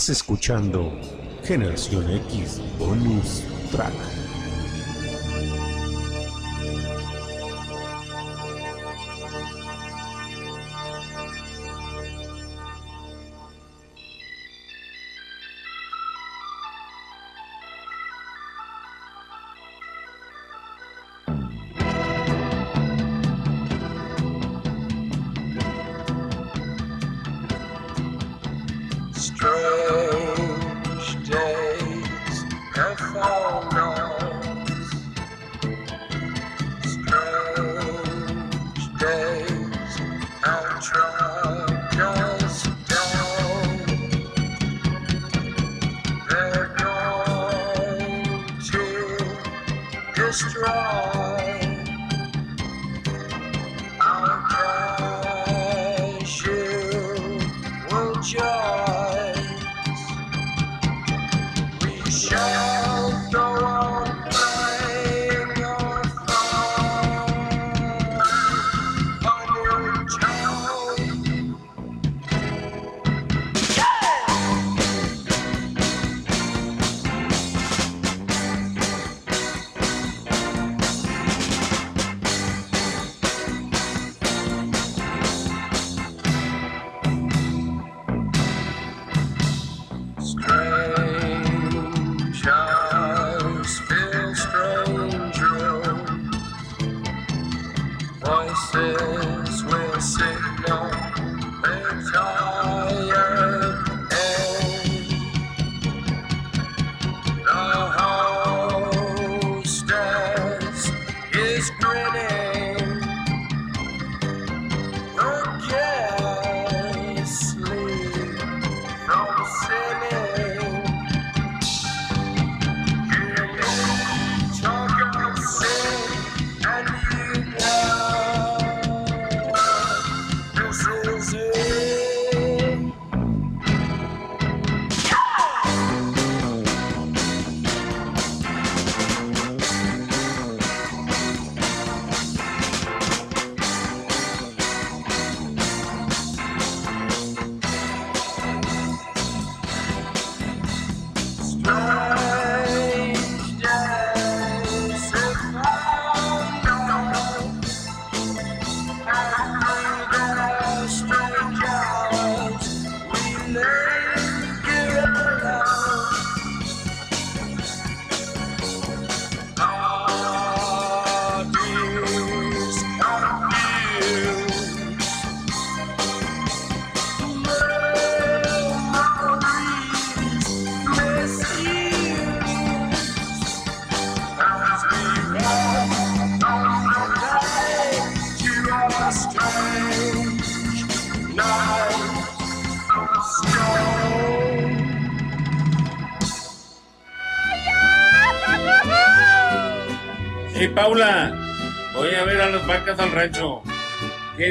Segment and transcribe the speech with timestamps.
[0.00, 0.98] Estás escuchando
[1.44, 4.09] Generación X Bonus Track.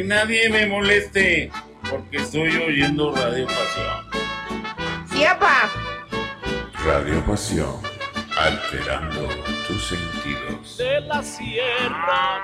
[0.04, 1.52] nadie me moleste,
[1.90, 5.08] porque estoy oyendo Radio Pasión.
[5.12, 5.70] ¡Siapa!
[6.86, 7.76] Radio Pasión,
[8.38, 9.28] alterando
[9.68, 10.78] tus sentidos.
[10.78, 12.39] De la sierra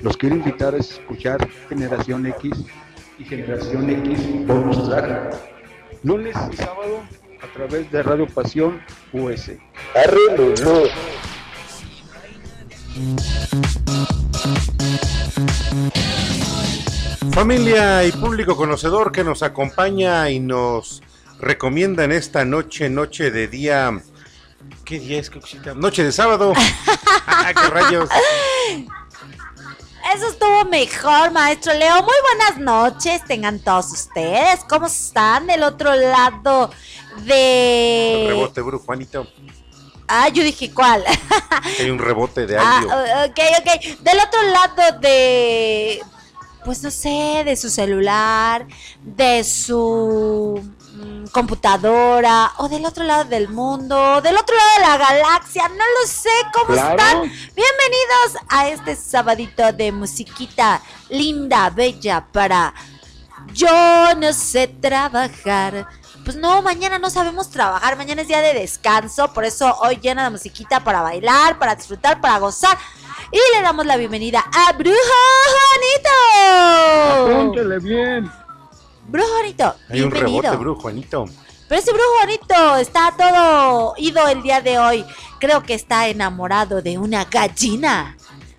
[0.00, 2.52] Los quiero invitar a escuchar Generación X
[3.18, 5.34] y Generación X Bonus Track,
[6.04, 7.00] lunes y sábado
[7.42, 8.80] a través de Radio Pasión
[9.12, 9.52] US.
[9.96, 10.84] Arrilulú.
[17.32, 21.02] Familia y público conocedor que nos acompaña y nos
[21.40, 24.00] recomienda en esta noche, noche de día.
[24.84, 25.74] ¿Qué día es, Coxita?
[25.74, 26.52] Noche de sábado.
[27.30, 28.08] Ah, ¡Qué rayos!
[30.14, 32.02] Eso estuvo mejor, maestro Leo.
[32.02, 34.60] Muy buenas noches, tengan todos ustedes.
[34.68, 36.70] ¿Cómo están del otro lado
[37.24, 38.24] de...
[38.28, 39.26] Rebote, Bru, Juanito.
[40.06, 41.04] Ah, yo dije cuál.
[41.78, 42.88] Hay un rebote de Ah, audio.
[43.30, 43.98] ok, ok.
[44.00, 46.00] Del otro lado de,
[46.64, 48.66] pues no sé, de su celular,
[49.02, 50.62] de su
[50.98, 55.76] mm, computadora, o del otro lado del mundo, del otro lado de la galaxia, no
[55.76, 56.90] lo sé, ¿cómo Claro.
[56.90, 57.20] están?
[57.22, 62.74] Bienvenidos a este sabadito de musiquita linda, bella, para
[63.54, 65.86] yo no sé trabajar.
[66.24, 70.24] Pues no, mañana no sabemos trabajar, mañana es día de descanso, por eso hoy llena
[70.24, 72.76] de musiquita para bailar, para disfrutar, para gozar.
[73.32, 74.98] Y le damos la bienvenida a Brujo
[75.54, 77.34] Juanito.
[77.34, 78.30] Apúntele bien.
[79.08, 80.52] Brujo Juanito, Hay un bienvenido.
[80.52, 81.24] rebote, Juanito.
[81.68, 85.04] Pero ese Brujo Juanito está todo ido el día de hoy.
[85.38, 88.16] Creo que está enamorado de una gallina.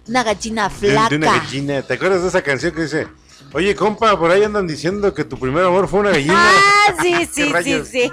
[0.07, 1.09] Una gallina De, flaca.
[1.09, 1.81] de una gallina.
[1.83, 3.07] ¿Te acuerdas de esa canción que dice?
[3.53, 6.35] Oye, compa, por ahí andan diciendo que tu primer amor fue una gallina.
[6.37, 8.11] Ah, sí, ¿Qué sí, sí, sí.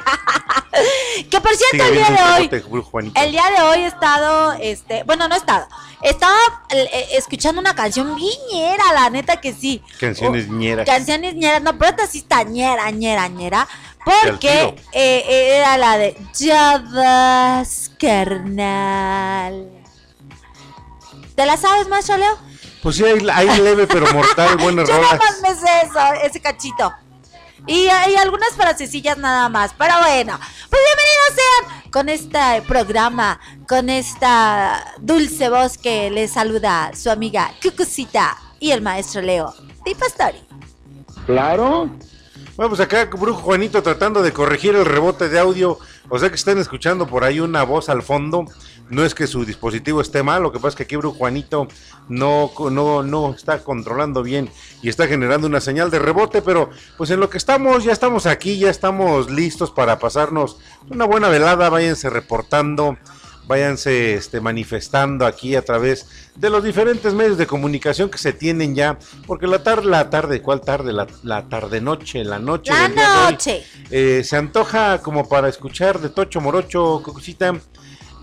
[1.30, 5.28] que por cierto, el día de hoy, el día de hoy he estado, este, bueno,
[5.28, 5.66] no he estado,
[6.02, 6.36] estaba
[6.70, 9.82] eh, escuchando una canción viñera, la neta que sí.
[10.00, 10.86] Canciones Oh, ñeras.
[10.86, 13.68] Canciones ñeras, no, pero esta sí está ñera, ñera, ñera.
[14.04, 19.68] Porque eh, eh, era la de Ya vas, carnal.
[21.34, 22.38] ¿Te la sabes, maestro Leo?
[22.86, 26.40] Pues sí, hay, hay leve pero mortal, buenas Yo nada más me sé eso, ese
[26.40, 26.94] cachito.
[27.66, 29.74] Y hay algunas frasecillas nada más.
[29.76, 30.38] Pero bueno,
[30.70, 37.50] pues bienvenidos sean con este programa, con esta dulce voz que les saluda su amiga
[37.60, 39.52] Cucucita y el maestro Leo
[39.84, 40.38] de Pastori.
[41.26, 41.90] Claro.
[42.54, 45.80] Bueno, pues acá Brujo Juanito tratando de corregir el rebote de audio.
[46.08, 48.46] O sea que están escuchando por ahí una voz al fondo.
[48.88, 51.66] No es que su dispositivo esté mal, lo que pasa es que aquí Juanito
[52.08, 54.48] no, no, no está controlando bien
[54.80, 58.26] y está generando una señal de rebote, pero pues en lo que estamos, ya estamos
[58.26, 62.96] aquí, ya estamos listos para pasarnos una buena velada, váyanse reportando,
[63.48, 68.76] váyanse este, manifestando aquí a través de los diferentes medios de comunicación que se tienen
[68.76, 70.92] ya, porque la tarde, la tarde, ¿cuál tarde?
[70.92, 72.72] La, la tarde noche, la noche.
[72.72, 73.64] La del día de hoy, noche.
[73.90, 77.54] eh, se antoja como para escuchar de Tocho Morocho, Cocosita.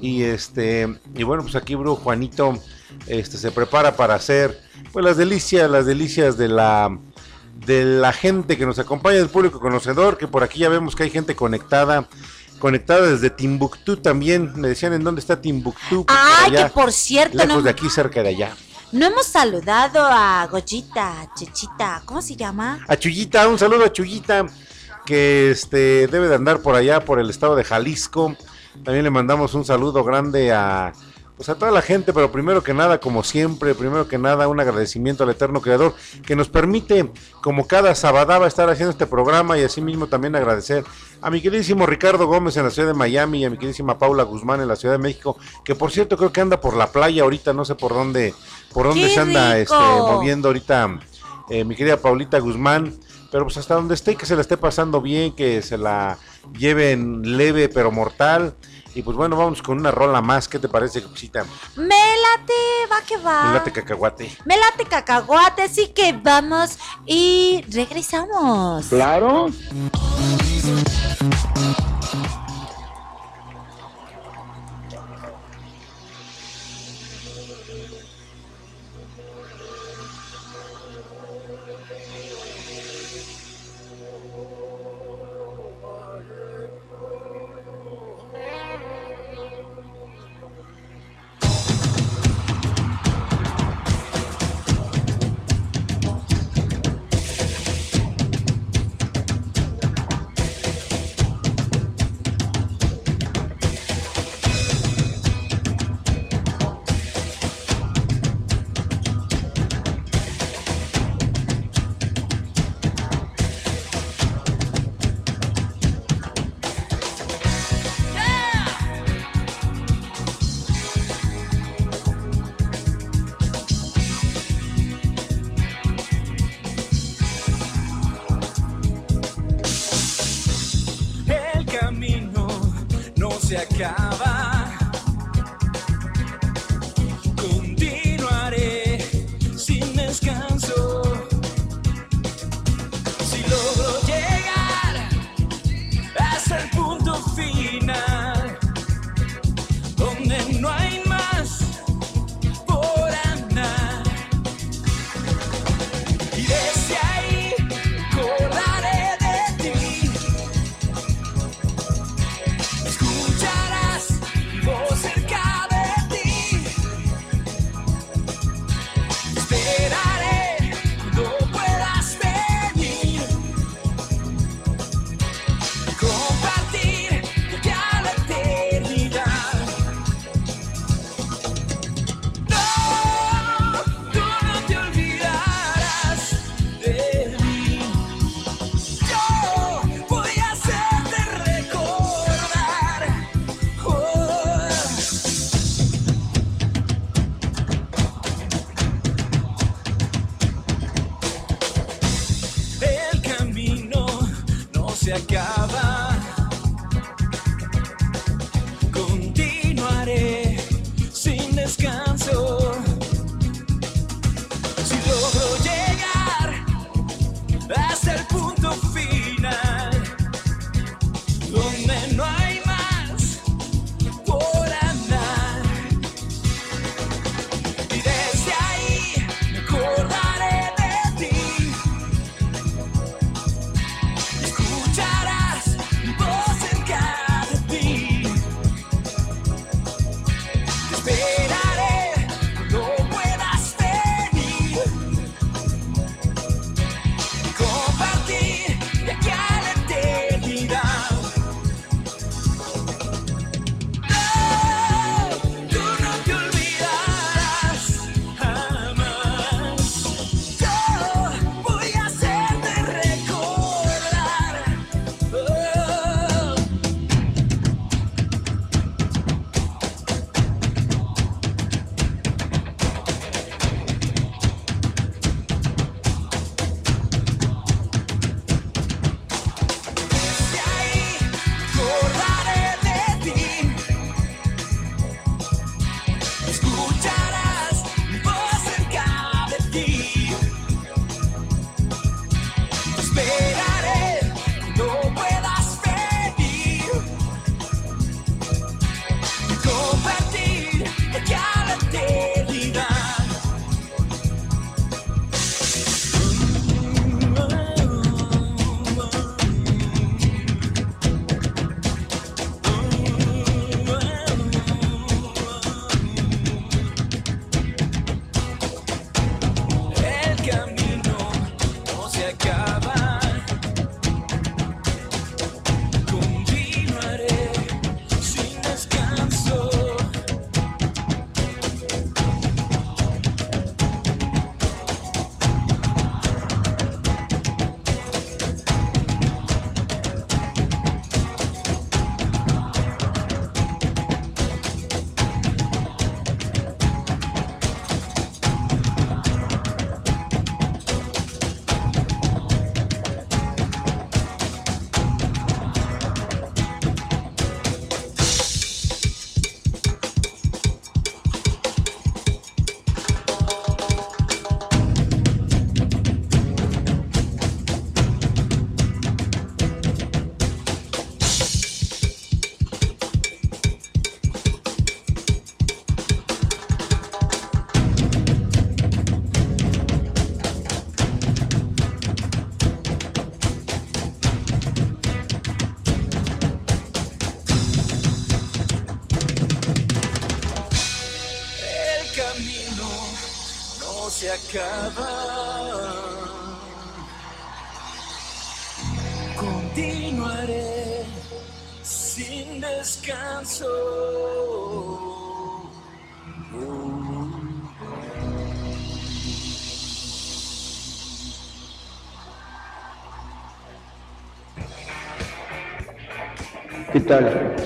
[0.02, 2.60] Y este, y bueno, pues aquí Bru Juanito
[3.08, 6.98] este, se prepara para hacer pues las delicias, las delicias de la
[7.66, 11.04] de la gente que nos acompaña, del público conocedor, que por aquí ya vemos que
[11.04, 12.08] hay gente conectada,
[12.60, 14.52] conectada desde Timbuktu también.
[14.56, 16.06] Me decían en dónde está Timbuktu.
[16.08, 18.56] Ay, por allá, que por cierto, lejos no, de aquí, cerca de allá.
[18.92, 22.80] no hemos saludado a Goyita, Chechita, ¿cómo se llama?
[22.88, 24.46] A Chuyita, un saludo a Chuyita,
[25.06, 28.36] que este debe de andar por allá, por el estado de Jalisco.
[28.84, 30.94] También le mandamos un saludo grande a
[31.36, 34.60] pues a toda la gente, pero primero que nada, como siempre, primero que nada, un
[34.60, 37.10] agradecimiento al Eterno Creador que nos permite,
[37.42, 40.84] como cada sabadaba, estar haciendo este programa y asimismo también agradecer
[41.22, 44.24] a mi queridísimo Ricardo Gómez en la ciudad de Miami y a mi queridísima Paula
[44.24, 47.24] Guzmán en la ciudad de México, que por cierto creo que anda por la playa
[47.24, 48.36] ahorita, no sé por dónde,
[48.72, 51.00] por dónde ¡Qué se anda este, moviendo ahorita
[51.50, 52.94] eh, mi querida Paulita Guzmán.
[53.32, 56.20] Pero pues hasta donde esté, que se la esté pasando bien, que se la
[56.58, 58.56] lleven leve pero mortal.
[58.96, 60.48] Y pues bueno, vamos con una rola más.
[60.48, 61.46] ¿Qué te parece, Cosita?
[61.76, 62.54] Me late,
[62.92, 63.48] va que va.
[63.48, 64.38] El late cacahuate.
[64.46, 68.86] Me late cacahuate, así que vamos y regresamos.
[68.88, 69.50] Claro.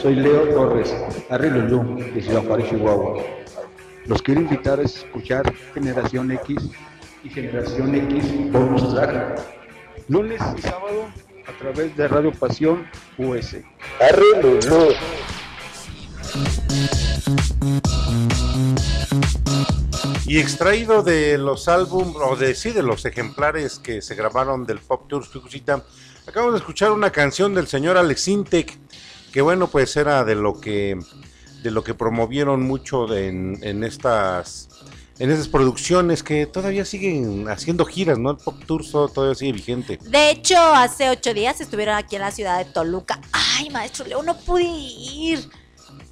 [0.01, 0.91] Soy Leo Torres,
[1.29, 3.23] Arreglo Lum, de Ciudad Juárez, Chihuahua.
[4.05, 6.71] Los quiero invitar a escuchar Generación X
[7.23, 9.39] y Generación X Bonus Track.
[10.07, 11.05] Lunes y sábado
[11.47, 12.87] a través de Radio Pasión
[13.19, 13.57] US.
[13.99, 14.93] Arreglo Lum.
[20.25, 24.79] Y extraído de los álbumes, o de sí, de los ejemplares que se grabaron del
[24.79, 25.83] Pop Tours Picucita,
[26.25, 28.77] acabamos de escuchar una canción del señor Alex Intec,
[29.37, 30.97] que bueno, pues era de lo que
[31.61, 34.67] de lo que promovieron mucho de- en, en estas
[35.19, 38.31] en esas producciones que todavía siguen haciendo giras, ¿no?
[38.31, 39.99] El Pop todo- todavía sigue vigente.
[40.01, 43.19] De hecho, hace ocho días estuvieron aquí en la ciudad de Toluca.
[43.31, 45.47] Ay, maestro Leo, no pude ir.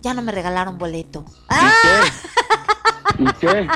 [0.04, 1.26] Ya no me regalaron boleto.
[1.50, 2.04] Ah,
[3.20, 3.68] ¿Y qué?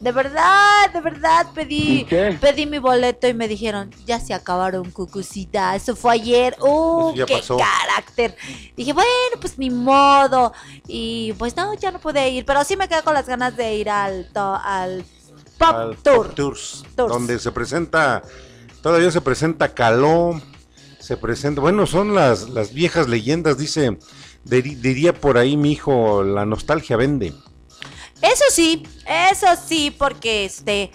[0.00, 2.06] de verdad, de verdad ¿Y pedí,
[2.40, 5.74] pedí mi boleto y me dijeron, ya se acabaron, cucucita.
[5.74, 6.56] Eso fue ayer.
[6.60, 7.56] ¡Uh, qué pasó.
[7.56, 8.36] carácter!
[8.76, 10.52] Dije, bueno, pues ni modo.
[10.86, 12.44] Y pues no, ya no pude ir.
[12.44, 15.04] Pero sí me quedé con las ganas de ir al, to- al
[15.58, 16.26] Pop al Tour.
[16.26, 17.12] Pop Tours, Tours.
[17.12, 18.22] donde se presenta,
[18.82, 20.40] todavía se presenta Caló,
[20.98, 23.96] se presenta, bueno, son las, las viejas leyendas, dice,
[24.44, 27.32] diría por ahí mi hijo, la nostalgia vende.
[28.22, 30.90] Eso sí, eso sí, porque este.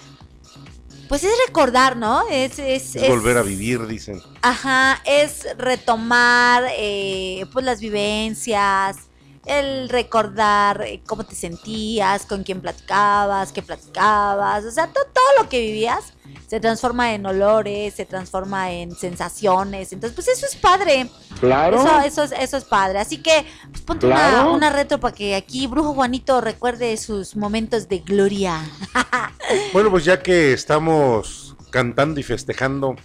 [1.07, 2.23] Pues es recordar, ¿no?
[2.29, 4.21] Es, es, Es volver a vivir, dicen.
[4.41, 8.95] Ajá, es retomar eh, pues las vivencias,
[9.45, 15.43] el recordar eh, cómo te sentías, con quién platicabas, qué platicabas, o sea, to- todo
[15.43, 16.13] lo que vivías
[16.47, 21.09] se transforma en olores, se transforma en sensaciones, entonces pues eso es padre.
[21.39, 21.81] Claro.
[21.81, 22.99] Eso, eso, es, eso es padre.
[22.99, 27.87] Así que pues, ponte una, una retro para que aquí Brujo Juanito recuerde sus momentos
[27.89, 28.61] de gloria.
[29.73, 32.95] Bueno, pues ya que estamos cantando y festejando,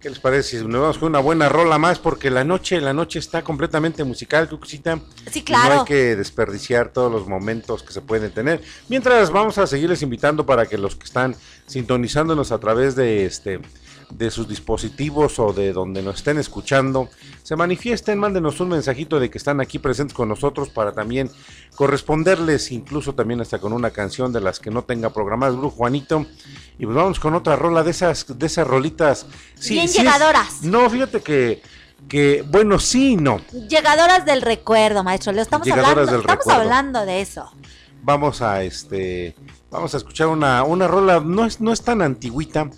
[0.00, 1.98] ¿qué les parece si nos vamos con una buena rola más?
[1.98, 4.98] Porque la noche, la noche está completamente musical, Cucucita.
[5.30, 5.74] Sí, claro.
[5.74, 8.62] no hay que desperdiciar todos los momentos que se pueden tener.
[8.88, 11.36] Mientras vamos a seguirles invitando para que los que están
[11.66, 13.60] sintonizándonos a través de este
[14.10, 17.08] de sus dispositivos o de donde nos estén escuchando,
[17.42, 21.30] se manifiesten, mándenos un mensajito de que están aquí presentes con nosotros para también
[21.76, 26.26] corresponderles, incluso también hasta con una canción de las que no tenga programadas, Brujo Juanito.
[26.78, 29.26] Y pues vamos con otra rola de esas, de esas rolitas.
[29.58, 30.62] Sí, Bien sí es- llegadoras.
[30.62, 31.62] no, fíjate que,
[32.08, 33.40] que, bueno, sí y no.
[33.68, 35.42] Llegadoras del recuerdo, maestro Leo.
[35.42, 36.60] Estamos, Llegadoras hablando, del estamos recuerdo.
[36.62, 37.50] hablando de eso.
[38.02, 39.34] vamos a este
[39.70, 42.70] vamos a escuchar una, una rola no es no es tan antigüita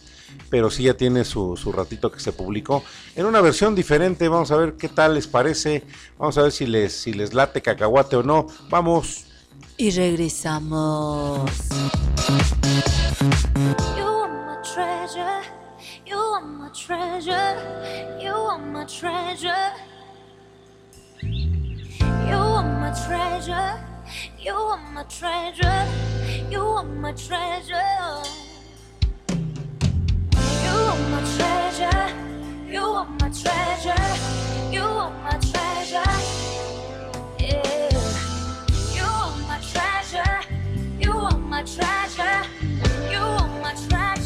[0.53, 2.85] pero sí ya tiene su, su ratito que se publicó
[3.17, 5.83] en una versión diferente vamos a ver qué tal les parece
[6.19, 9.25] vamos a ver si les si les late cacahuate o no vamos
[9.79, 11.51] Y regresamos.
[13.97, 15.41] You are my treasure.
[16.07, 17.57] You are my treasure.
[18.21, 19.73] You are my treasure.
[21.23, 23.81] You are my treasure.
[24.39, 25.87] You are my treasure.
[26.51, 28.42] You are my treasure.
[41.65, 42.43] Treasure.
[43.11, 44.22] You are my treasure.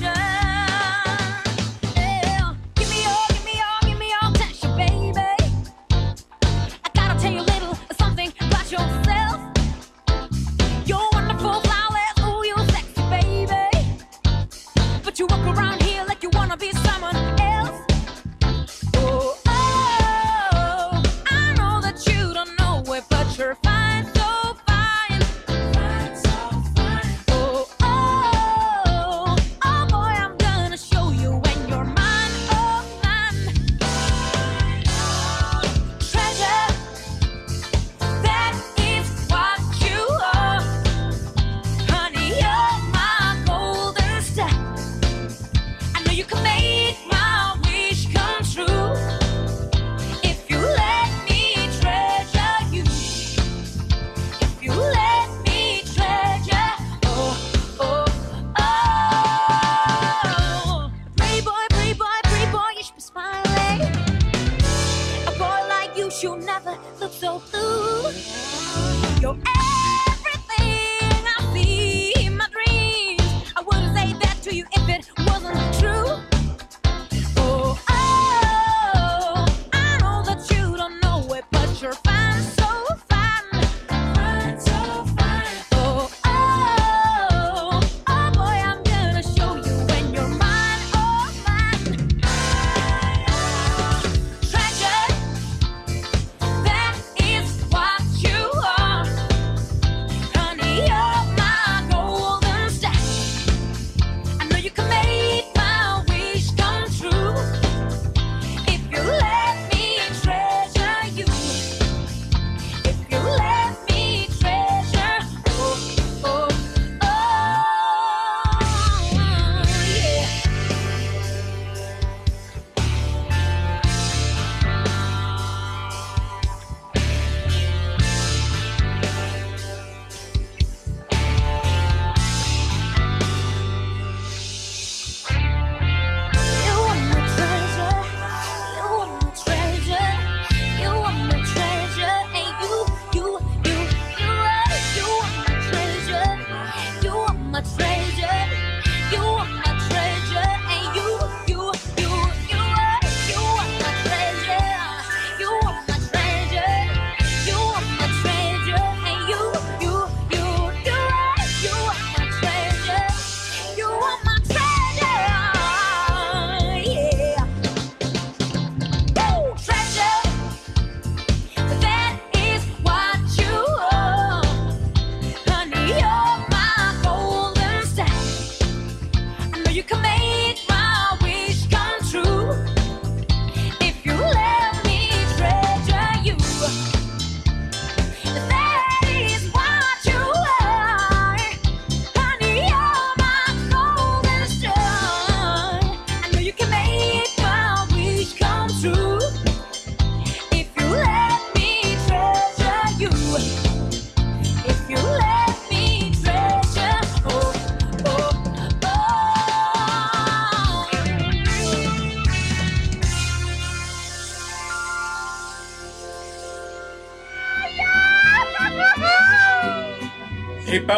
[68.12, 69.20] Blue.
[69.20, 69.85] You're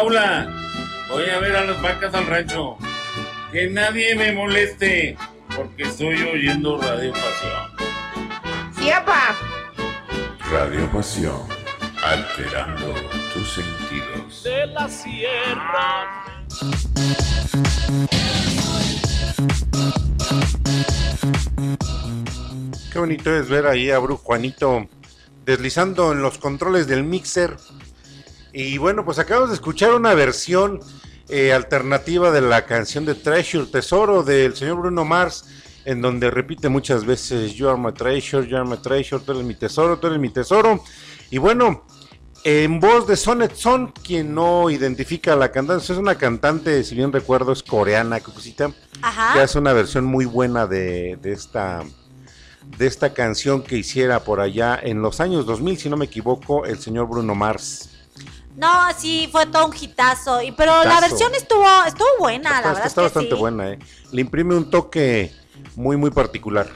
[0.09, 0.47] Paula,
[1.07, 2.79] voy a ver a las vacas al rancho.
[3.51, 5.15] Que nadie me moleste,
[5.55, 7.91] porque estoy oyendo Radio Pasión.
[8.75, 9.35] Sí, papá.
[10.49, 11.43] Radio Pasión,
[12.03, 12.95] alterando
[13.35, 14.43] tus sentidos.
[14.43, 16.25] de la sierra.
[22.91, 24.89] Qué bonito es ver ahí a Bru Juanito
[25.45, 27.57] deslizando en los controles del mixer.
[28.53, 30.79] Y bueno, pues acabamos de escuchar una versión
[31.27, 35.45] eh, alternativa de la canción de Treasure, Tesoro, del señor Bruno Mars,
[35.85, 39.43] en donde repite muchas veces, You are my treasure, you are my treasure, tú eres
[39.43, 40.83] mi tesoro, tú eres mi tesoro.
[41.29, 41.85] Y bueno,
[42.43, 46.95] en voz de Sonet Son, quien no identifica a la cantante, es una cantante, si
[46.95, 48.19] bien recuerdo, es coreana,
[49.01, 49.33] Ajá.
[49.33, 51.83] que hace una versión muy buena de, de esta
[52.77, 56.65] de esta canción que hiciera por allá en los años 2000, si no me equivoco,
[56.65, 57.98] el señor Bruno Mars.
[58.59, 60.41] No, sí, fue todo un hitazo.
[60.41, 62.85] Y, pero la versión estuvo, estuvo buena, la Está, verdad.
[62.87, 63.39] está es que bastante sí.
[63.39, 63.79] buena, ¿eh?
[64.11, 65.33] Le imprime un toque
[65.75, 66.67] muy, muy particular.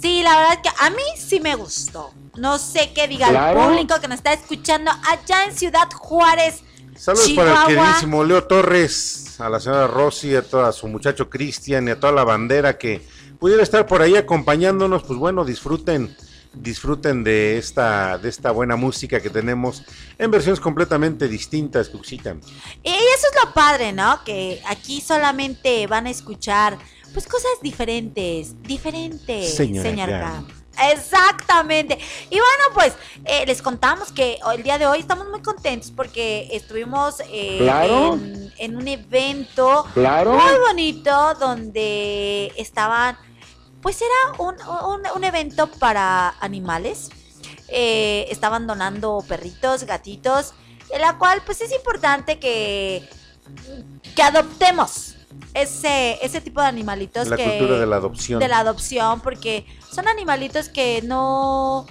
[0.00, 2.12] Sí, la verdad es que a mí sí me gustó.
[2.36, 3.60] No sé qué diga Claro.
[3.62, 6.62] el público que nos está escuchando allá en Ciudad Juárez.
[6.96, 7.66] Saludos para el Chihuahua.
[7.84, 12.00] queridísimo Leo Torres, a la señora Rosy, a todo a su muchacho Cristian y a
[12.00, 13.06] toda la bandera que
[13.38, 15.02] pudiera estar por ahí acompañándonos.
[15.02, 16.16] Pues bueno, disfruten,
[16.54, 19.82] disfruten de esta, de esta buena música que tenemos
[20.18, 22.36] en versiones completamente distintas, Cuxita.
[22.82, 24.22] Y eso es lo padre, ¿no?
[24.24, 26.78] Que aquí solamente van a escuchar
[27.12, 30.20] pues cosas diferentes, diferentes, Señora señor Gam.
[30.20, 30.48] Gam.
[30.90, 31.98] Exactamente.
[32.30, 32.94] Y bueno, pues
[33.26, 38.14] eh, les contamos que el día de hoy estamos muy contentos porque estuvimos eh, Claro.
[38.14, 40.32] en, en un evento Claro.
[40.32, 43.18] muy bonito donde estaban,
[43.82, 44.54] pues era un,
[44.86, 47.10] un- un evento para animales.
[47.68, 50.52] Eh, estaban donando perritos, gatitos,
[50.90, 53.08] en la cual pues es importante que,
[54.14, 55.14] que adoptemos
[55.54, 58.40] ese, ese tipo de animalitos La que, cultura de la adopción.
[58.40, 61.86] de la adopción, porque son animalitos que no,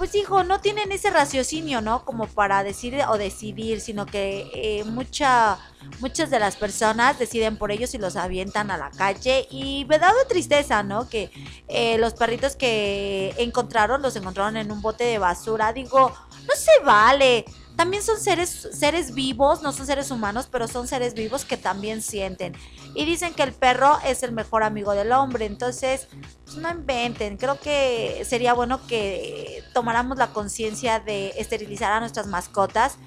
[0.00, 2.06] pues hijo, no tienen ese raciocinio, ¿no?
[2.06, 5.58] Como para decir o decidir, sino que eh, mucha,
[5.98, 9.46] muchas de las personas deciden por ellos y los avientan a la calle.
[9.50, 11.06] Y me da tristeza, ¿no?
[11.06, 11.30] Que
[11.68, 15.74] eh, los perritos que encontraron, los encontraron en un bote de basura.
[15.74, 16.10] Digo,
[16.48, 17.44] no se vale.
[17.80, 22.02] También son seres, seres vivos, no son seres humanos, pero son seres vivos que también
[22.02, 22.54] sienten.
[22.94, 25.46] Y dicen que el perro es el mejor amigo del hombre.
[25.46, 26.06] Entonces,
[26.44, 27.38] pues no inventen.
[27.38, 32.98] Creo que sería bueno que tomáramos la conciencia de esterilizar a nuestras mascotas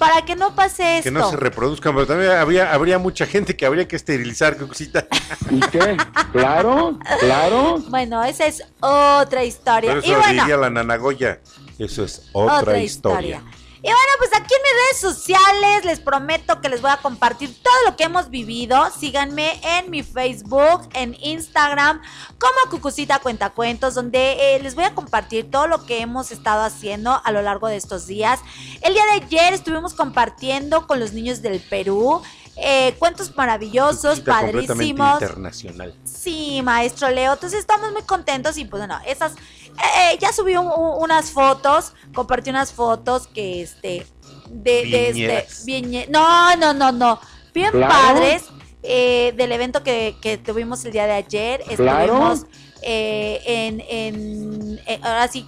[0.00, 1.04] para que no pase esto.
[1.04, 5.06] Que no se reproduzcan, pero también habría, habría mucha gente que habría que esterilizar, cosita.
[5.48, 5.96] ¿Y qué?
[6.32, 7.78] Claro, claro.
[7.88, 9.94] Bueno, esa es otra historia.
[9.94, 11.40] Pero y eso bueno, diría la nanagoya.
[11.78, 13.44] Eso es otra, historia.
[13.86, 17.54] Y bueno, pues aquí en mis redes sociales les prometo que les voy a compartir
[17.62, 18.76] todo lo que hemos vivido.
[18.90, 22.02] Síganme en mi Facebook, en Instagram,
[22.40, 27.22] como Cucucita Cuentacuentos, donde eh, les voy a compartir todo lo que hemos estado haciendo
[27.24, 28.40] a lo largo de estos días.
[28.82, 32.22] El día de ayer estuvimos compartiendo con los niños del Perú.
[32.56, 35.20] Eh, cuentos maravillosos, padrísimos.
[35.20, 35.94] internacional.
[36.04, 37.34] Sí, maestro Leo.
[37.34, 41.92] Entonces estamos muy contentos y pues bueno, esas eh, ya subí un- un- unas fotos,
[42.14, 44.06] compartí unas fotos que este
[44.48, 47.20] de, este viñe- no, no, no, no,
[47.52, 47.92] bien Claro.
[47.92, 48.44] padres
[48.82, 51.62] eh, del evento que, que tuvimos el día de ayer.
[51.76, 52.02] Claro.
[52.12, 52.46] Estuvimos
[52.82, 55.46] eh, en, en ahora sí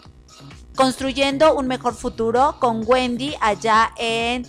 [0.75, 4.47] construyendo un mejor futuro con Wendy allá en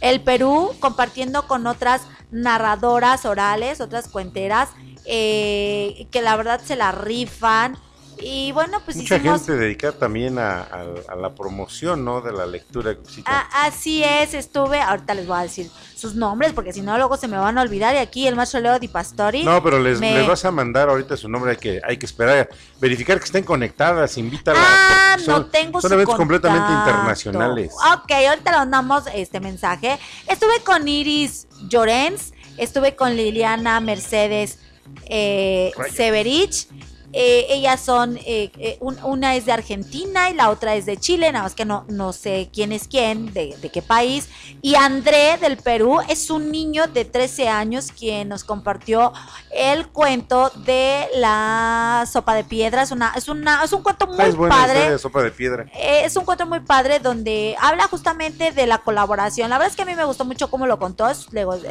[0.00, 4.68] el Perú, compartiendo con otras narradoras orales, otras cuenteras,
[5.06, 7.76] eh, que la verdad se la rifan.
[8.20, 9.40] Y bueno, pues Mucha hicimos...
[9.44, 12.20] gente dedicada también a, a- a la promoción, ¿no?
[12.20, 12.96] De la lectura.
[13.26, 15.68] Ah, así es, estuve, ahorita les voy a decir
[16.04, 17.94] sus nombres, porque si no luego se me van a olvidar.
[17.94, 19.42] Y aquí el maestro Leo Di Pastori.
[19.42, 22.06] No, pero les, me- les vas a mandar ahorita su nombre, hay que, hay que
[22.06, 22.48] esperar,
[22.80, 24.62] verificar que estén conectadas, invítalas.
[24.64, 27.72] Ah, son, no tengo son su eventos completamente internacionales.
[27.94, 29.98] Ok, ahorita le mandamos este mensaje.
[30.28, 34.58] Estuve con Iris Llorens, estuve con Liliana Mercedes
[35.06, 35.72] eh.
[35.94, 36.68] Severich.
[37.16, 40.96] Eh, ellas son, eh, eh, un- una es de Argentina y la otra es de
[40.96, 44.28] Chile, nada más que no, no sé quién es quién, de, de qué país.
[44.62, 49.12] Y André del Perú es un niño de 13 años quien nos compartió
[49.52, 52.82] el cuento de la sopa de piedra.
[52.82, 54.90] Es, una, es, una, es un cuento muy es buena padre.
[54.90, 55.66] de sopa de piedra.
[55.72, 59.50] Es un cuento muy padre donde habla justamente de la colaboración.
[59.50, 61.06] La verdad es que a mí me gustó mucho cómo lo contó.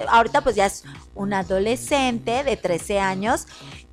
[0.07, 0.83] Ahorita pues ya es
[1.15, 3.45] un adolescente de 13 años.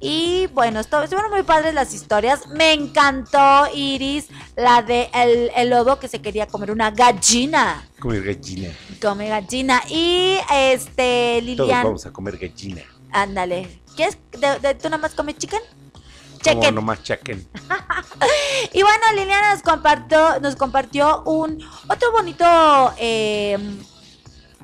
[0.03, 2.47] Y bueno, esto- estuvieron muy padres las historias.
[2.49, 7.87] Me encantó Iris, la de el, el lobo que se quería comer una gallina.
[8.01, 8.71] Comer gallina.
[9.03, 9.83] Come gallina.
[9.91, 12.83] Y este, Todos Lilian, vamos a comer gallina.
[13.13, 13.81] ándale.
[13.95, 14.17] ¿Quieres?
[14.39, 15.61] De, de- ¿Tú nada más comes chicken?
[16.43, 16.75] Chequen.
[16.75, 17.47] nomás chaquen.
[18.73, 22.45] Y bueno, Liliana nos compartió, nos compartió un otro bonito
[22.99, 23.59] eh,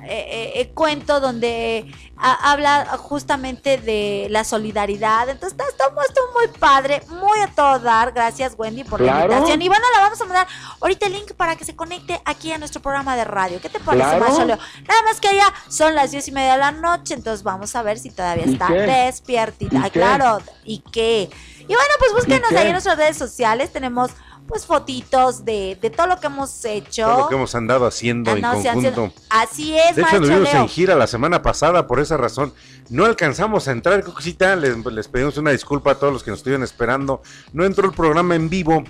[0.03, 5.29] eh, eh, cuento donde ha- habla justamente de la solidaridad.
[5.29, 8.11] Entonces está, estuvo muy padre, muy a todo dar.
[8.11, 9.61] Gracias, Wendy, por la invitación.
[9.61, 10.47] Y bueno, la vamos a mandar
[10.81, 13.59] ahorita el link para que se conecte aquí a nuestro programa de radio.
[13.61, 14.25] ¿Qué te parece, Claro.
[14.29, 14.57] Macho Leo?
[14.87, 17.81] Nada más que allá son las diez y media de la noche, entonces vamos a
[17.81, 18.73] ver si todavía ¿Y está qué?
[18.73, 19.77] despiertita.
[19.77, 19.89] ¿Y qué?
[19.91, 21.29] claro, ¿y qué?
[21.61, 23.71] Y bueno, pues búsquenos ahí en nuestras redes sociales.
[23.73, 24.11] Tenemos
[24.47, 27.05] pues fotitos de, de todo lo que hemos hecho.
[27.05, 28.89] Todo lo que hemos andado haciendo en Andamos conjunto.
[29.05, 32.53] haciendo- Así es, De hecho, anduvimos en gira la semana pasada, por esa razón.
[32.89, 34.55] No alcanzamos a entrar, cosita.
[34.55, 37.21] Les, les pedimos una disculpa a todos los que nos estuvieron esperando.
[37.53, 38.83] No entró el programa en vivo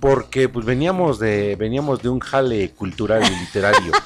[0.00, 3.92] porque pues veníamos de veníamos de un jale cultural y literario.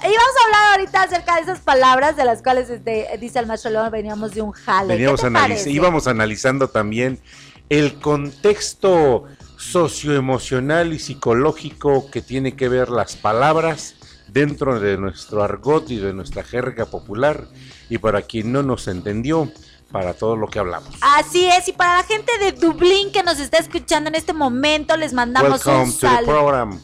[0.00, 3.46] Y vamos a hablar ahorita acerca de esas palabras de las cuales este, dice el
[3.46, 4.94] maestro León, veníamos de un jale.
[4.94, 5.70] veníamos ¿Qué te analiz- parece?
[5.70, 7.20] íbamos analizando también
[7.68, 9.24] el contexto
[9.58, 13.96] socioemocional y psicológico que tiene que ver las palabras
[14.28, 17.48] dentro de nuestro argot y de nuestra jerga popular
[17.90, 19.50] y para quien no nos entendió
[19.90, 20.94] para todo lo que hablamos.
[21.00, 24.96] Así es, y para la gente de Dublín que nos está escuchando en este momento,
[24.96, 26.26] les mandamos Welcome un saludo.
[26.26, 26.80] program.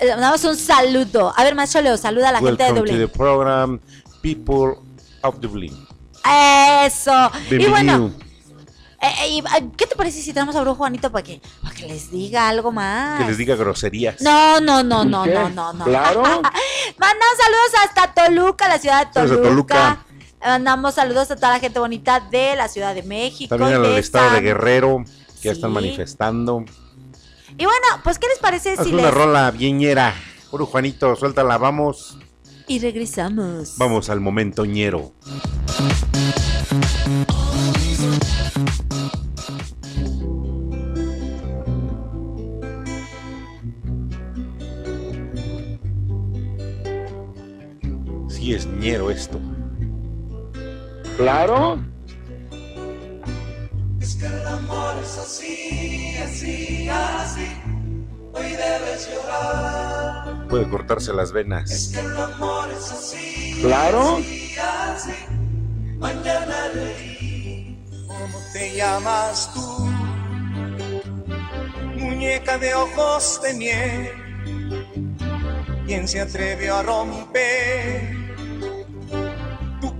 [0.00, 1.32] Les mandamos un saludo.
[1.36, 3.08] A ver, maestro Leo, saluda a la gente de Welcome to Dublín.
[3.08, 3.80] the program,
[4.22, 4.76] people
[5.22, 5.76] of Dublin.
[6.84, 7.30] Eso.
[7.50, 8.12] Y bueno,
[9.00, 11.86] eh, eh, ah, ¿qué te parece si tenemos a Brujo Juanito para que, para que
[11.86, 13.20] les diga algo más?
[13.20, 14.20] Que les diga groserías.
[14.20, 15.34] No, no, no, no, ¿Qué?
[15.34, 15.84] no, no, no.
[15.84, 16.22] Claro.
[16.22, 19.48] Mandamos saludos hasta Toluca, la ciudad de Toluca.
[19.48, 20.04] Toluca.
[20.40, 23.56] Mandamos saludos a toda la gente bonita de la Ciudad de México.
[23.56, 25.04] También al de estado de Guerrero,
[25.40, 26.64] que ya están manifestando.
[27.56, 29.14] Y bueno, pues, ¿qué les parece Haz si una les...
[29.14, 30.14] rola bienñera.
[30.50, 32.18] Puro Juanito, suéltala, vamos.
[32.68, 33.74] Y regresamos.
[33.78, 35.12] Vamos al momento ñero.
[48.48, 49.38] Sí es ñero esto.
[51.18, 51.84] Claro.
[54.00, 57.46] Es que el amor es así, así, así.
[58.32, 60.48] Hoy debes llorar.
[60.48, 61.90] Puede cortarse las venas.
[61.92, 63.58] Que el amor es así.
[63.60, 64.16] Claro.
[64.16, 65.12] Así, así.
[65.98, 67.84] Mañana reí.
[68.06, 69.90] ¿Cómo te llamas tú?
[71.98, 74.08] Muñeca de ojos de miel.
[75.86, 78.27] ¿Quién se atrevió a romper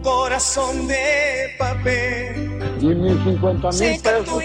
[0.03, 2.79] corazón de papel?
[2.81, 4.43] Dime 50 mil pesos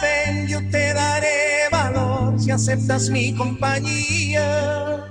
[0.00, 5.06] ven, yo te daré valor si aceptas mi compañía.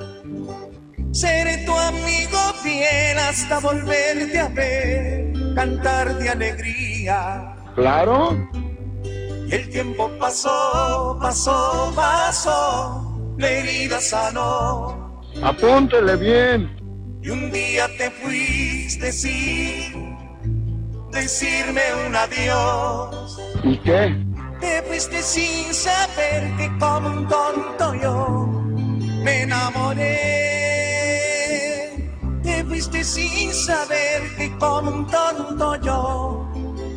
[1.11, 7.55] Seré tu amigo fiel hasta volverte a ver, cantar de alegría.
[7.75, 8.37] Claro.
[9.47, 15.23] Y el tiempo pasó, pasó, pasó, la herida sanó.
[15.41, 16.78] Apúntele bien.
[17.21, 20.15] Y un día te fuiste sin
[21.11, 23.37] decirme un adiós.
[23.63, 24.15] ¿Y qué?
[24.61, 28.47] Te fuiste sin saber que como un tonto yo
[29.23, 30.19] me enamoré.
[32.41, 36.49] Te fuiste sin saber que como un tonto yo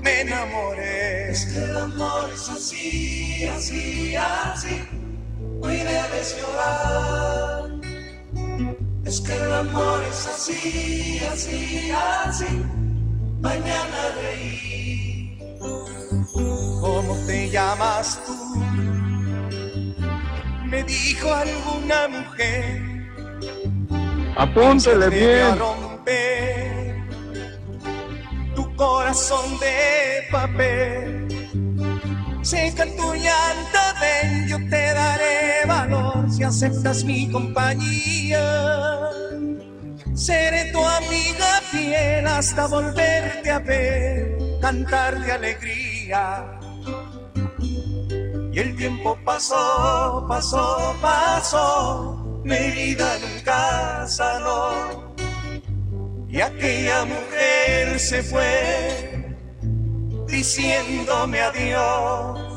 [0.02, 1.32] me enamoré.
[1.32, 4.88] Es que el amor es así, así, así.
[5.62, 7.72] Hoy debes llorar.
[9.12, 11.92] Es que el amor es así, así,
[12.24, 12.64] así.
[13.42, 15.38] Mañana reír.
[16.80, 18.64] ¿Cómo te llamas tú?
[20.64, 22.80] Me dijo alguna mujer.
[24.34, 25.58] Apúntele bien.
[25.58, 26.96] romper
[28.54, 31.28] tu corazón de papel.
[32.40, 39.10] Seca tu llanto, ven, yo te daré valor si aceptas mi compañía.
[40.14, 46.58] Seré tu amiga fiel hasta volverte a ver, cantar de alegría.
[48.52, 55.14] Y el tiempo pasó, pasó, pasó, mi vida nunca sanó.
[56.28, 59.34] Y aquella mujer se fue
[60.26, 62.51] diciéndome adiós.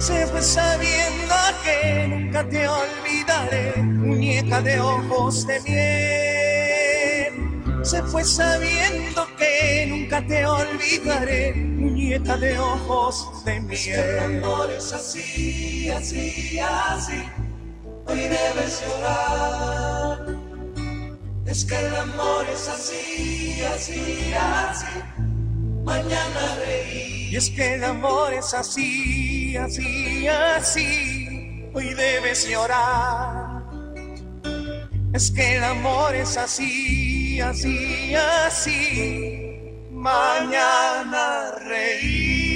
[0.00, 7.34] Se fue sabiendo que nunca te olvidaré, muñeca de ojos de miel.
[7.84, 14.00] Se fue sabiendo que nunca te olvidaré, muñeca de ojos de miel.
[14.00, 17.22] El amor es así, así, así.
[18.06, 20.24] Hoy debes llorar.
[21.44, 24.86] Es que el amor es así, así, así.
[25.84, 27.10] Mañana reír.
[27.30, 31.70] Y es que el amor es así, así, así.
[31.72, 33.62] Hoy debes llorar.
[35.12, 39.88] Es que el amor es así, así, así.
[39.90, 42.50] Mañana reír.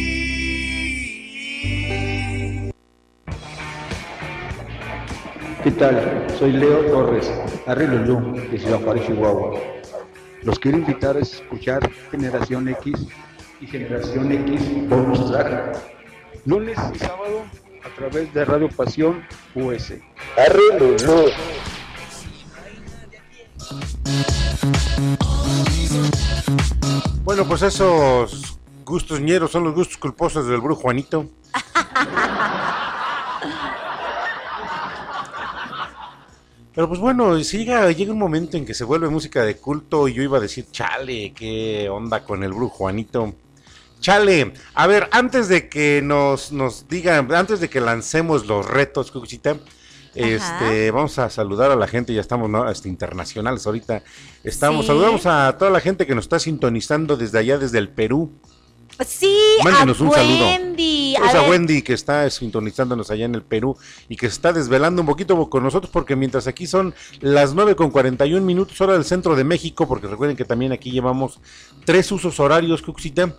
[5.64, 6.26] ¿Qué tal?
[6.38, 7.32] Soy Leo Torres,
[7.66, 9.58] Arreglo Lum, de Ciudad Juárez, Chihuahua.
[10.42, 13.06] Los quiero invitar a escuchar Generación X
[13.62, 15.93] y Generación X Bonus Track,
[16.46, 17.44] lunes y sábado
[17.84, 19.24] a través de Radio Pasión
[19.54, 19.94] US.
[20.36, 21.30] Arreglo Lum.
[27.24, 31.26] Bueno, pues esos gustos ñeros son los gustos culposos del brujo Juanito.
[36.74, 40.08] Pero pues bueno, si llega, llega un momento en que se vuelve música de culto
[40.08, 43.32] y yo iba a decir, chale, qué onda con el brujo Juanito.
[44.04, 49.10] Chale, a ver, antes de que nos, nos digan, antes de que lancemos los retos,
[49.10, 49.56] Cucuchita,
[50.14, 52.70] este, vamos a saludar a la gente, ya estamos ¿no?
[52.70, 54.02] este, internacionales ahorita.
[54.44, 54.88] Estamos, Sí.
[54.88, 58.30] saludamos a toda la gente que nos está sintonizando desde allá, desde el Perú.
[59.06, 60.50] Sí, Mándenos a un saludo.
[60.50, 63.74] Saludos A Wendy que está sintonizándonos allá en el Perú
[64.10, 67.74] y que se está desvelando un poquito con nosotros porque mientras aquí son las 9
[67.74, 71.40] con 41 minutos hora del centro de México, porque recuerden que también aquí llevamos
[71.86, 73.34] tres usos horarios, Cuxita.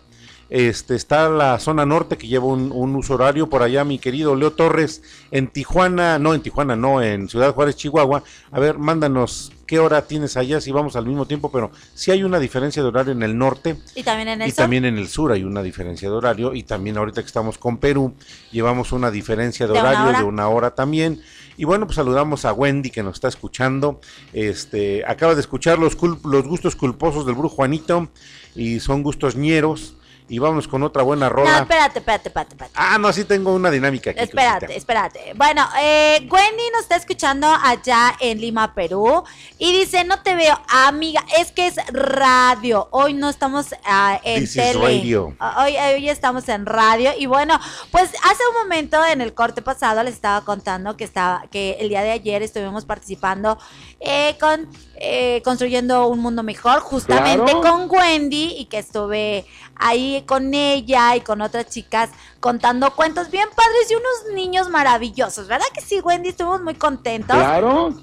[0.49, 4.35] Este, está la zona norte que lleva un, un uso horario por allá, mi querido
[4.35, 8.23] Leo Torres, en Tijuana, no en Tijuana, no, en Ciudad Juárez, Chihuahua.
[8.51, 12.23] A ver, mándanos qué hora tienes allá, si vamos al mismo tiempo, pero sí hay
[12.23, 13.77] una diferencia de horario en el norte.
[13.95, 14.57] Y también en el Y sur.
[14.57, 17.77] también en el sur hay una diferencia de horario y también ahorita que estamos con
[17.77, 18.13] Perú
[18.51, 20.19] llevamos una diferencia de, ¿De una horario hora?
[20.19, 21.21] de una hora también.
[21.57, 24.01] Y bueno, pues saludamos a Wendy que nos está escuchando.
[24.33, 28.09] Este, acaba de escuchar los, los gustos culposos del brujo Juanito
[28.55, 29.95] y son gustos ñeros.
[30.27, 31.59] Y vamos con otra buena No, rola.
[31.59, 32.73] espérate, espérate, espérate, espérate.
[32.75, 34.19] ah, no, sí tengo una dinámica aquí.
[34.21, 34.77] Espérate, Cosita.
[34.77, 35.33] espérate.
[35.35, 39.23] Bueno, eh, Wendy nos está escuchando allá en Lima, Perú.
[39.59, 42.87] Y dice, no te veo, amiga, es que es radio.
[42.91, 44.79] Hoy no estamos ah, en This is tele.
[44.83, 45.35] radio.
[45.39, 47.11] Ah, Hoy, hoy estamos en radio.
[47.17, 47.59] Y bueno,
[47.91, 51.89] pues hace un momento en el corte pasado les estaba contando que, estaba, que el
[51.89, 53.59] día de ayer estuvimos participando
[53.99, 57.61] eh, con eh, Construyendo un Mundo Mejor, justamente Claro.
[57.61, 58.55] con Wendy.
[58.57, 59.45] Y que estuve
[59.75, 62.09] ahí con ella y con otras chicas
[62.39, 66.29] contando cuentos bien padres y unos niños maravillosos, ¿verdad que sí, Wendy?
[66.29, 67.35] Estuvimos muy contentos.
[67.35, 67.93] Claro.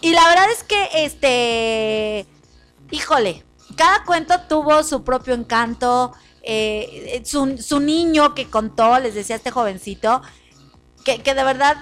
[0.00, 2.26] Y la verdad es que, este,
[2.90, 3.44] híjole,
[3.76, 6.14] cada cuento tuvo su propio encanto.
[6.50, 10.22] eh, su, su niño que contó, les decía este jovencito,
[11.04, 11.76] que, que de verdad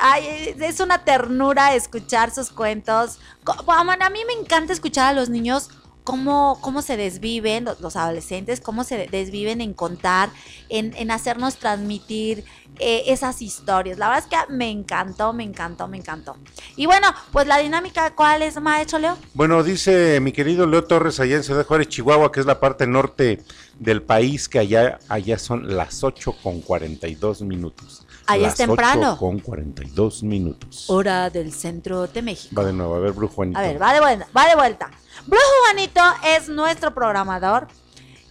[0.00, 3.18] ay, es una ternura escuchar sus cuentos.
[3.64, 5.70] Bueno, a mí me encanta escuchar a los niños
[6.10, 10.30] cómo, cómo se desviven, los, los adolescentes, cómo se desviven en contar,
[10.68, 12.44] en, en hacernos transmitir
[12.78, 13.98] eh, esas historias.
[13.98, 16.36] La verdad es que me encantó, me encantó, me encantó.
[16.76, 19.18] Y bueno, pues la dinámica, ¿cuál es, maestro Leo?
[19.34, 22.86] Bueno, dice mi querido Leo Torres allá en Ciudad Juárez, Chihuahua, que es la parte
[22.86, 23.42] norte
[23.78, 28.06] del país, que allá, allá son las 8 con 42 minutos.
[28.26, 29.12] Allá Las es temprano.
[29.12, 30.88] 8 con 42 minutos.
[30.88, 32.54] Hora del centro de México.
[32.56, 33.58] Va de nuevo, a ver, Brujo Juanito.
[33.58, 34.90] A ver, va de vuelta, va de vuelta.
[35.26, 37.68] Brujo Juanito es nuestro programador.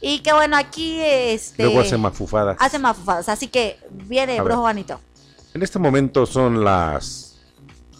[0.01, 1.63] Y que bueno, aquí este.
[1.63, 2.57] Luego hace mafufadas.
[2.59, 3.27] hace mafufadas.
[3.29, 4.61] Así que viene Brujo.
[4.61, 4.99] Juanito.
[5.53, 7.37] En este momento son las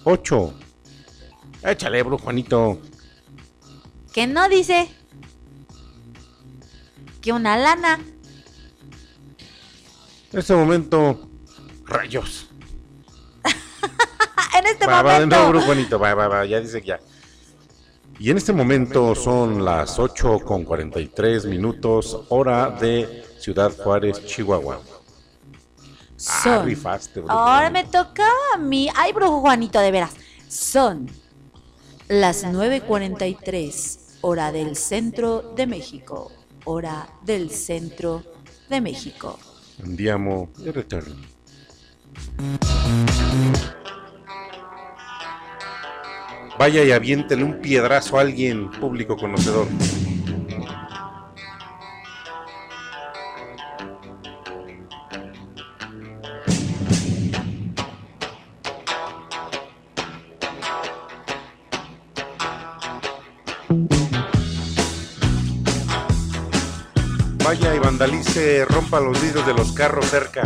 [0.06, 0.54] 8.
[1.64, 2.80] Échale, Brujo Juanito.
[4.14, 4.90] Que no dice
[7.22, 8.00] que una lana.
[10.32, 11.28] En este momento,
[11.86, 12.48] rayos.
[14.58, 15.36] En este Va, va momento.
[15.36, 16.00] nuevo, Brujo Juanito.
[16.00, 17.00] Va, va, va, ya dice que ya.
[18.20, 24.82] Y en este momento son las 8 con 43 minutos, hora de Ciudad Juárez, Chihuahua.
[26.28, 26.66] Ah, Son.
[26.66, 28.90] rifaste, Brujo Ahora me toca a mí.
[28.94, 30.12] Ay, Brujo Juanito, de veras.
[30.50, 31.10] Son
[32.10, 36.30] las 9.43, hora del centro de México.
[36.66, 38.22] Hora del centro
[38.70, 39.40] de México.
[39.82, 41.16] Andiamo e retorno.
[46.60, 49.66] Vaya y aviéntele un piedrazo a alguien, público conocedor.
[67.42, 70.42] Vaya y vandalice, rompa los vidrios de los carros cerca.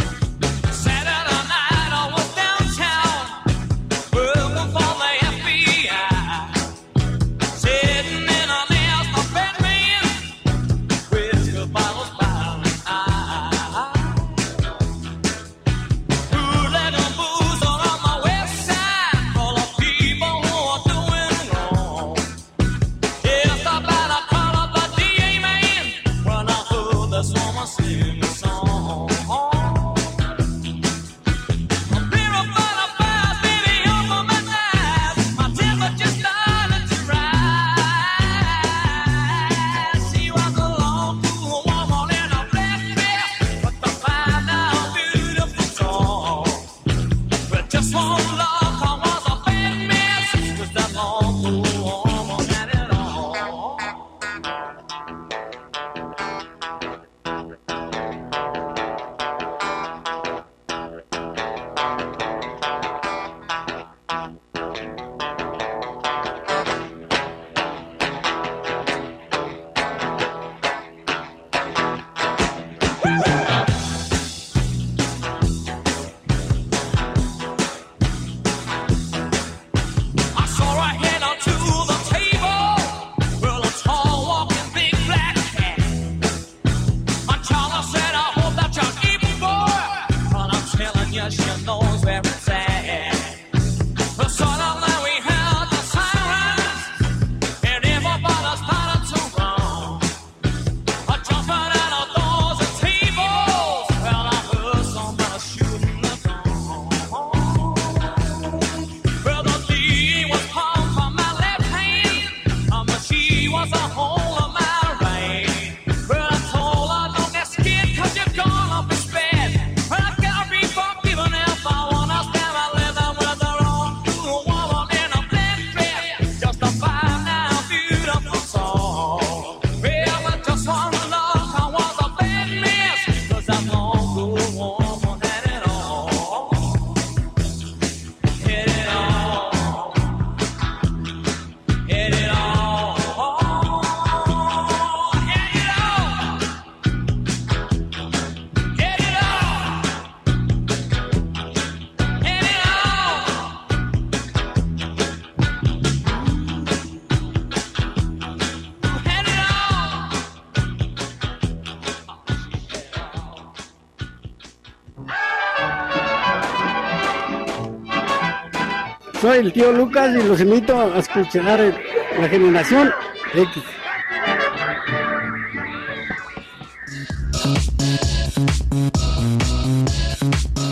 [169.34, 171.76] Soy el tío Lucas y los invito a escuchar
[172.20, 172.94] la generación
[173.34, 173.64] X.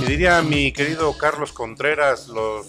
[0.01, 2.67] Y diría mi querido Carlos Contreras, los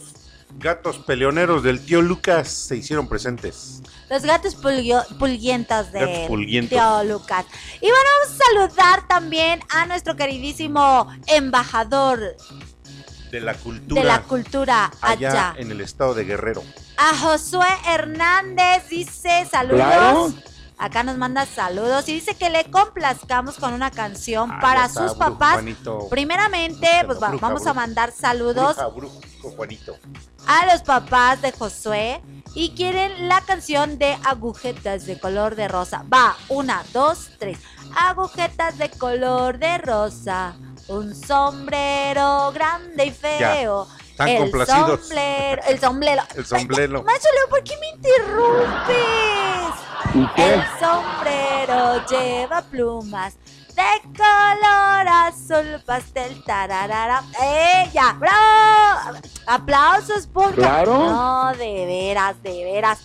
[0.59, 3.83] gatos peleoneros del tío Lucas se hicieron presentes.
[4.09, 6.71] Los gatos pulguientos pulguientos.
[6.71, 7.45] tío Lucas.
[7.83, 12.37] Y bueno, vamos a saludar también a nuestro queridísimo embajador
[13.33, 14.01] De la cultura.
[14.03, 15.55] de la cultura allá, allá.
[15.57, 16.63] en el estado de Guerrero.
[16.99, 19.77] A Josué Hernández dice saludos.
[19.87, 20.33] Claro.
[20.79, 25.09] Acá nos manda saludos y dice que le complazcamos con una canción Ah, para está,
[25.09, 25.55] sus papás.
[25.55, 26.09] Juanito.
[26.11, 29.21] Primeramente, pues bruja, vamos a mandar saludos Bruja, brujo,
[29.57, 29.97] Juanito.
[30.47, 32.21] a los papás de Josué
[32.55, 36.05] y quieren la canción de agujetas de color de rosa.
[36.13, 37.59] Va, una, dos, tres.
[37.97, 40.55] Agujetas de color de rosa,
[40.89, 43.87] un sombrero grande y feo.
[44.11, 45.01] están el complacidos.
[45.01, 46.23] sombrero, el sombrero.
[46.35, 47.03] El sombrero.
[47.03, 48.97] Macho Leo, ¿por qué me interrumpes?
[50.37, 53.35] El sombrero lleva plumas
[53.75, 56.43] de color azul pastel.
[56.45, 57.23] Tararara.
[57.43, 58.13] ¡Eh, ya!
[58.15, 59.19] ¡Bravo!
[59.47, 60.53] Aplausos, punto.
[60.57, 60.99] Claro.
[61.11, 62.99] No, de veras, de veras.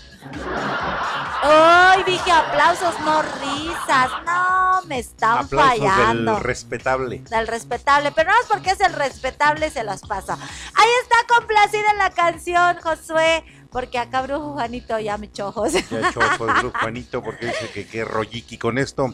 [1.44, 4.10] Ay, dije aplausos, no risas.
[4.26, 6.34] No, me están Aplausos fallando.
[6.34, 7.20] del respetable.
[7.20, 10.34] Del respetable, pero no es porque es el respetable, se los paso.
[10.34, 15.74] Ahí está complacida la canción, Josué, porque acá Brujo Juanito ya me echó ojos.
[15.74, 19.14] Ya echó ojos, brujo Juanito porque dice que qué rolliqui con esto.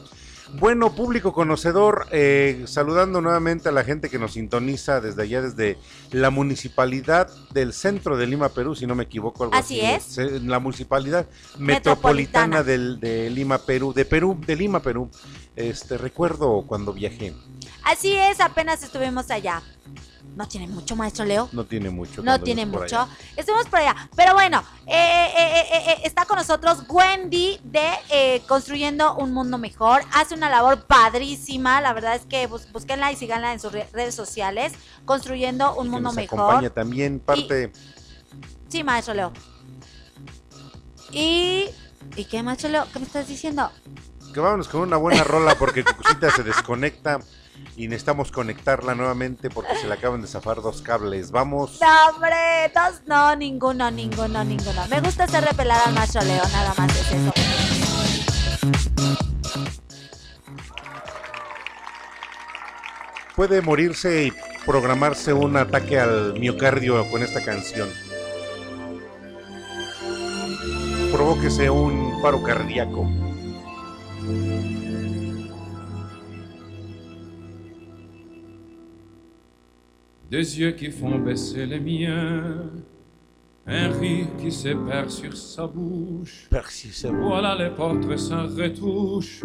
[0.60, 5.78] Bueno, público conocedor, eh, saludando nuevamente a la gente que nos sintoniza desde allá, desde
[6.12, 9.44] la municipalidad del centro de Lima, Perú, si no me equivoco.
[9.46, 10.18] Algo Así es.
[10.18, 11.26] Eh, La municipalidad
[11.58, 12.58] Metropolitana.
[12.58, 15.10] metropolitana del, de Lima, Perú, de Perú, de Lima, Perú.
[15.56, 17.34] Este, recuerdo cuando viajé,
[17.84, 19.62] Así es, apenas estuvimos allá.
[20.36, 21.48] No tiene mucho, maestro Leo.
[21.52, 22.24] no tiene mucho.
[22.24, 23.02] No tiene mucho.
[23.02, 23.08] allá.
[23.36, 24.10] Estuvimos por allá.
[24.16, 30.02] Pero bueno, eh, eh, eh, está con nosotros Wendy de Construyendo un Mundo Mejor.
[30.12, 31.82] Hace una labor padrísima.
[31.82, 34.74] La verdad es que bus- búsquenla y síganla en sus re- redes sociales.
[35.06, 36.40] Construyendo un Mundo nos Mejor.
[36.40, 37.72] acompaña también parte...
[38.70, 39.32] Sí, maestro Leo.
[41.12, 41.70] Y.
[42.16, 42.86] ¿Y qué, maestro Leo?
[42.92, 43.70] ¿Qué me estás diciendo?
[44.34, 47.20] Que vámonos con una buena rola porque Cucucita se desconecta
[47.76, 51.32] y necesitamos conectarla nuevamente porque se le acaban de zafar dos cables.
[51.32, 51.80] Vamos.
[51.82, 54.88] No, hombre, dos, no, ninguno, ninguno, ninguno.
[54.90, 57.34] Me gusta hacer repelar al maestro Leo, nada más es eso.
[63.36, 64.34] Puede morirse y
[64.66, 67.90] programarse un ataque al miocardio con esta canción.
[71.12, 73.10] Provóquese un paro cardíaco.
[80.34, 82.64] Des yeux qui font baisser les miens,
[83.68, 86.50] un rire qui se perd sur sa bouche.
[87.04, 89.44] Voilà les portraits sans retouche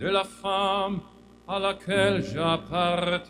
[0.00, 0.98] de la femme
[1.46, 3.22] à laquelle j'appartiens.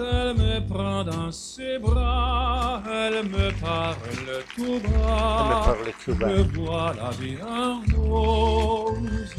[0.00, 5.74] Elle me prend dans ses bras, elle me parle tout bas.
[5.80, 6.28] Elle me parle tout bas.
[6.36, 9.34] Je vois la vie en rose.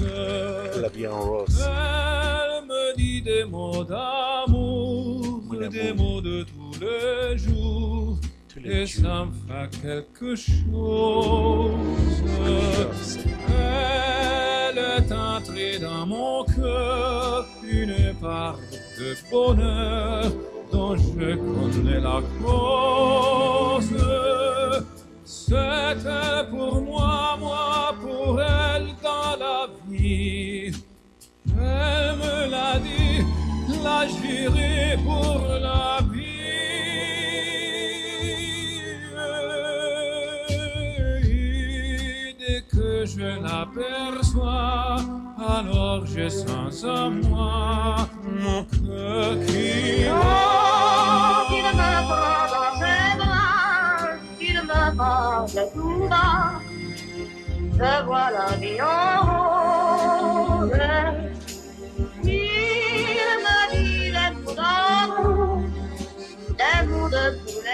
[0.82, 1.66] La vie en rose.
[1.66, 8.18] Elle me dit des mots d'amour, des mots de tous les jours.
[8.58, 11.72] Et ça me fait quelque chose.
[13.48, 18.58] Elle est entrée dans mon cœur, une part
[19.00, 20.32] de bonheur
[20.72, 23.90] dont je connais la cause.
[25.26, 30.72] C'était pour moi, moi pour elle dans la vie.
[31.48, 33.26] Elle me l'a dit,
[33.84, 36.39] la j'irai pour la vie.
[43.00, 44.98] Que je l'aperçois,
[45.48, 47.96] alors je sens en moi
[48.26, 51.46] mon cœur qui bat.
[51.50, 56.60] Il me prend dans ses bras, il me parle tout bas.
[57.80, 58.86] Je vois la vie en
[59.30, 60.72] rose.
[62.24, 62.30] Il
[63.46, 65.62] me dit des mots d'amour,
[66.60, 67.69] des mots de tous les jours.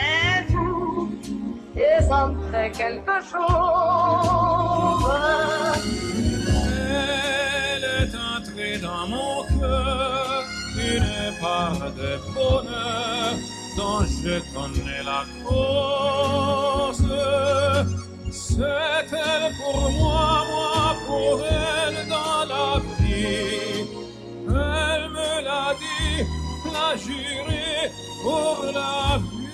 [1.78, 2.32] Et ça
[2.72, 5.12] quelque chose.
[7.74, 10.44] Elle est entrée dans mon cœur,
[10.78, 13.34] une part de bonheur
[13.78, 17.04] dont je connais la cause.
[18.32, 23.86] C'est elle pour moi, moi pour elle dans la vie.
[24.48, 26.24] Elle me l'a dit,
[28.24, 29.45] pour la vie.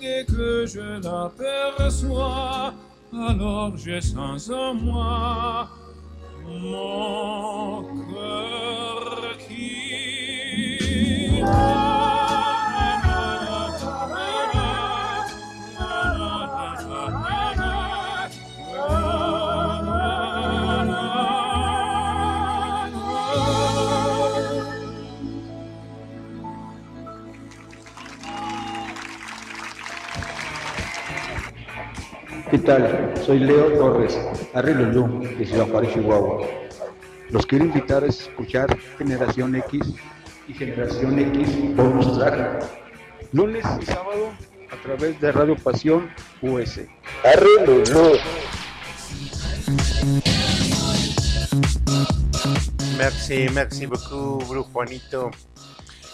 [0.00, 2.74] Dès que je l'aperçois,
[3.12, 5.68] alors je sens en moi
[6.46, 9.84] mon cœur qui
[32.50, 33.14] ¿Qué tal?
[33.24, 34.18] Soy Leo Torres,
[34.52, 36.46] Arreglo Lum, de Ciudad Juárez, Chihuahua.
[37.30, 39.94] Los quiero invitar a escuchar Generación X
[40.46, 42.64] y Generación X Bonus Track,
[43.32, 44.30] lunes y sábado
[44.70, 46.10] a través de Radio Pasión
[46.42, 46.80] US.
[47.24, 48.18] Arreglo Lum.
[52.98, 55.30] Merci, merci beaucoup, Brujo Juanito.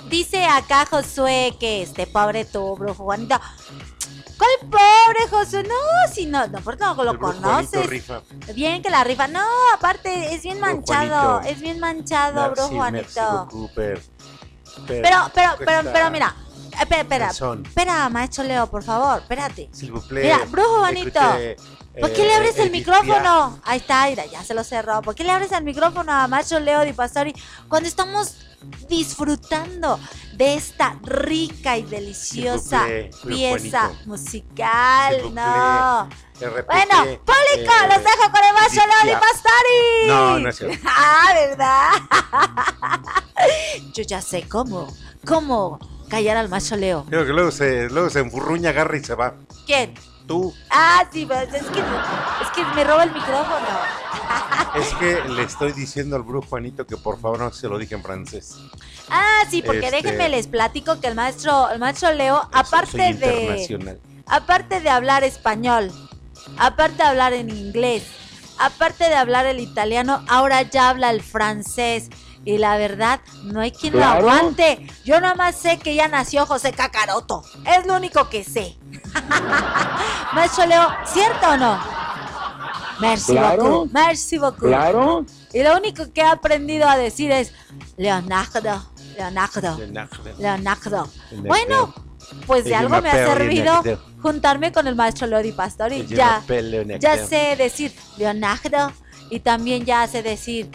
[0.08, 3.38] Dice acá Josué que este pobre tu brujo Juanito.
[4.40, 5.62] ¿Cuál pobre Josué?
[5.64, 7.86] No, si no, no, porque no lo conoces.
[7.86, 8.22] rifa.
[8.54, 9.28] Bien que la rifa.
[9.28, 11.40] No, aparte es bien manchado.
[11.42, 13.46] Es bien manchado, brujo Juanito.
[13.50, 14.00] beaucoup, per-
[14.86, 16.34] per- Pero, pero, pero, pero mira.
[16.80, 17.26] Espera, espera.
[17.26, 17.64] razón.
[17.66, 19.68] Espera, maestro Leo, por favor, espérate.
[20.10, 21.18] Mira, brujo Juanito.
[21.20, 21.60] écoutez,
[22.00, 23.60] ¿Por qué eh, le abres el micrófono?
[23.64, 25.02] Ahí está, mira, ya se lo cerró.
[25.02, 27.34] ¿Por qué le abres el micrófono a Maestro Leo Di Pastori
[27.68, 28.36] cuando estamos
[28.88, 29.98] disfrutando
[30.34, 32.86] de esta rica y deliciosa
[33.26, 35.34] pieza musical?
[35.34, 36.08] No.
[36.38, 39.20] Bueno, público, eh, los dejo con el Di Piaf.
[39.20, 40.06] Pastori.
[40.06, 40.78] No, no es cierto.
[40.88, 41.90] Ah, ¿verdad?
[43.94, 44.88] Yo ya sé cómo,
[45.26, 47.04] cómo callar al Maestro Leo.
[47.08, 49.34] Creo que luego se, luego se enfurruña, agarra y se va.
[49.66, 49.94] ¿Quién?
[50.30, 50.54] Tú.
[50.70, 53.66] Ah, sí, pues es que, es que me roba el micrófono.
[54.76, 57.96] Es que le estoy diciendo al brujo Juanito que por favor no se lo dije
[57.96, 58.54] en francés.
[59.10, 63.96] Ah, sí, porque Este- déjenme les platico que el maestro, el maestro Leo, aparte de,
[64.28, 65.90] aparte de hablar español,
[66.58, 68.04] aparte de hablar en inglés,
[68.60, 72.08] aparte de hablar el italiano, ahora ya habla el francés.
[72.44, 74.22] Y la verdad, no hay quien Claro.
[74.22, 74.86] lo aguante.
[75.04, 77.42] Yo nada más sé que ya nació José Cacaroto.
[77.66, 78.76] Es lo único que sé.
[80.32, 81.78] Maestro Leo, ¿cierto o no?
[83.00, 83.62] Merci Claro.
[83.62, 83.92] beaucoup.
[83.92, 84.68] Merci beaucoup.
[84.68, 85.24] Claro.
[85.52, 87.52] Y lo único que he aprendido a decir es
[87.96, 88.60] Leonardo,
[89.16, 90.18] Leonardo, Leonardo.
[90.38, 91.08] Leonardo.
[91.42, 91.94] Bueno,
[92.46, 93.82] pues de algo me ha servido
[94.22, 96.06] juntarme con el maestro Lodi Pastori.
[96.06, 96.42] Ya,
[96.98, 98.92] ya sé decir Leonardo
[99.30, 100.70] y también ya sé decir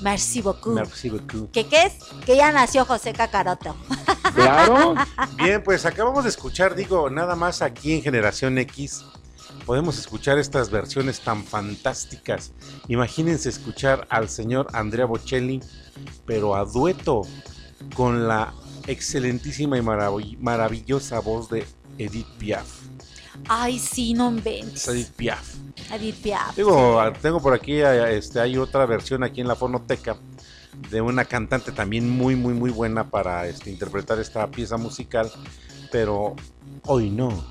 [0.00, 0.74] Merci beaucoup.
[0.74, 1.50] Merci beaucoup.
[1.52, 1.94] ¿Qué qué es?
[2.24, 3.76] Que ya nació José Cacaroto.
[4.34, 4.94] Claro.
[5.36, 9.04] Bien, pues acabamos de escuchar, digo, nada más aquí en Generación X.
[9.66, 12.52] Podemos escuchar estas versiones tan fantásticas.
[12.88, 15.60] Imagínense escuchar al señor Andrea Bocelli,
[16.24, 17.22] pero a dueto
[17.94, 18.54] con la
[18.86, 21.66] excelentísima y marav- maravillosa voz de
[21.98, 22.66] Edith Piaf.
[23.48, 24.82] Ay, sí, no inventes.
[24.82, 25.54] Es Edith Piaf.
[25.92, 26.56] Edith Piaf.
[26.56, 30.16] Digo, tengo por aquí, eh, este, hay otra versión aquí en la fonoteca
[30.90, 35.30] de una cantante también muy, muy, muy buena para este, interpretar esta pieza musical,
[35.90, 36.34] pero
[36.86, 37.44] hoy no.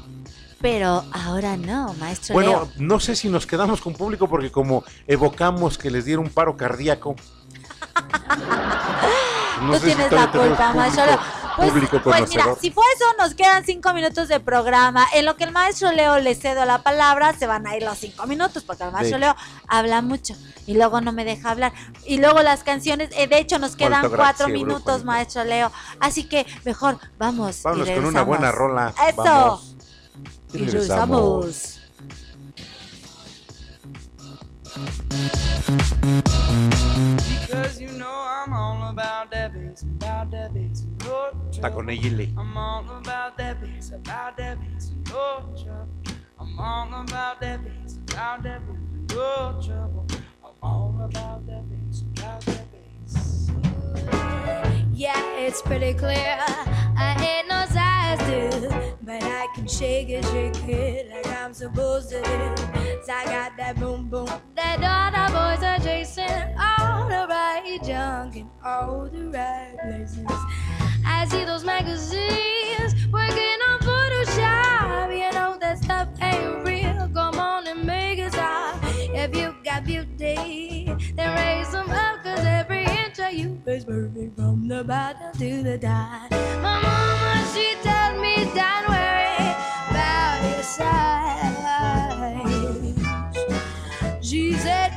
[0.62, 2.70] Pero ahora no, maestro Bueno, Leo.
[2.78, 6.56] no sé si nos quedamos con público porque como evocamos que les diera un paro
[6.56, 7.16] cardíaco.
[9.64, 11.20] no Tú si tienes la culpa, maestro Leo.
[11.56, 15.06] Pues, público pues mira, si fue eso, nos quedan cinco minutos de programa.
[15.14, 17.98] En lo que el maestro Leo le cedo la palabra, se van a ir los
[17.98, 19.36] cinco minutos, porque el maestro Leo
[19.68, 20.36] habla mucho
[20.66, 21.74] y luego no me deja hablar.
[22.06, 25.06] Y luego las canciones, eh, de hecho, nos quedan Molto cuatro grazie, minutos, Brujo.
[25.06, 25.72] maestro Leo.
[26.00, 27.60] Así que mejor vamos.
[27.60, 28.94] y Vámonos con una buena rola.
[29.08, 29.24] Eso.
[29.24, 29.76] Vamos.
[30.54, 31.78] Y Y regresamos.
[37.30, 40.52] Because you know I'm all about that bass, about that
[41.34, 41.94] bass, no Está con trouble.
[41.94, 42.34] Egile.
[42.38, 45.90] I'm all about that bass, about that bass, no trouble.
[46.40, 50.06] I'm all about that bass, about that bass, no trouble.
[50.44, 53.52] I'm all about that bass, about that bass.
[54.94, 56.38] Yeah, it's pretty clear.
[56.98, 58.70] I ain't no size two,
[59.02, 62.56] but I can shake it, shake it like I'm supposed to do.
[63.02, 67.80] 'Cause I got that boom boom that all the boys are chasing, all the right
[67.84, 70.28] junk in all the right places.
[71.06, 75.12] I see those magazines working on Photoshop.
[75.14, 77.10] You know that stuff ain't real.
[77.14, 78.80] Come on and make it stop.
[78.84, 80.86] If you got beauty,
[81.16, 82.24] then raise them up.
[82.24, 86.32] Cause every inch of you is perfect from the bottom to the top.
[86.62, 89.54] My mama, she tells me, don't worry
[89.90, 91.58] about your size.
[94.22, 94.94] She said,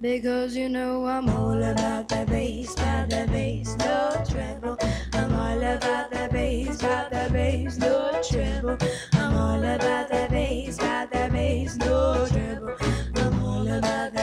[0.00, 4.78] Because you know I'm all about the bass, about the bass, no treble.
[5.12, 8.78] I'm all about the bass, about the bass, no treble.
[9.12, 12.76] I'm all about the bass, about the bass, no treble.
[13.16, 14.19] I'm all about the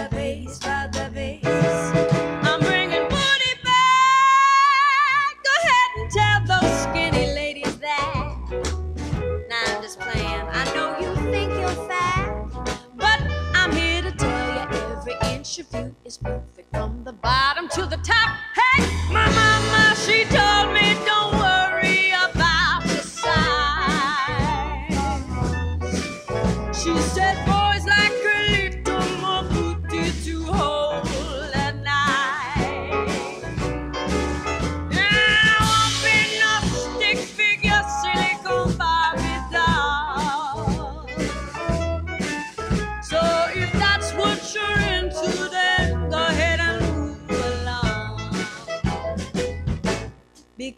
[15.47, 18.57] inch of you is perfect from the bottom to the top.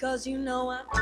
[0.10, 0.99] Because you know I'm.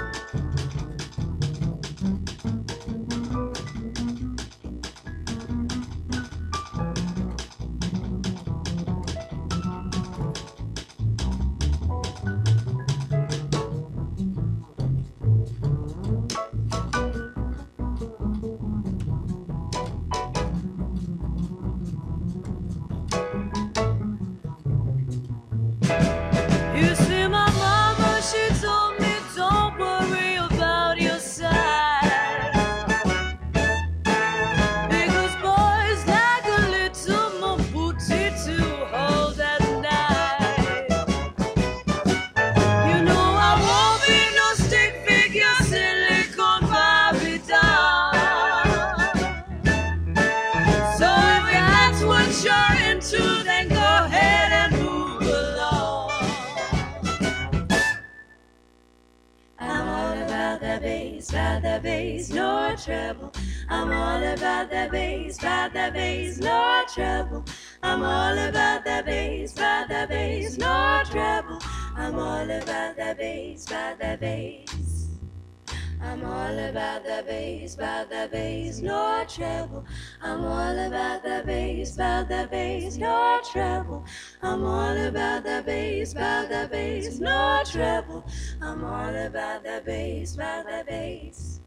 [84.42, 88.24] I'm all about the bass, about the bass, no trouble.
[88.62, 91.60] I'm all about the bass, about the bass.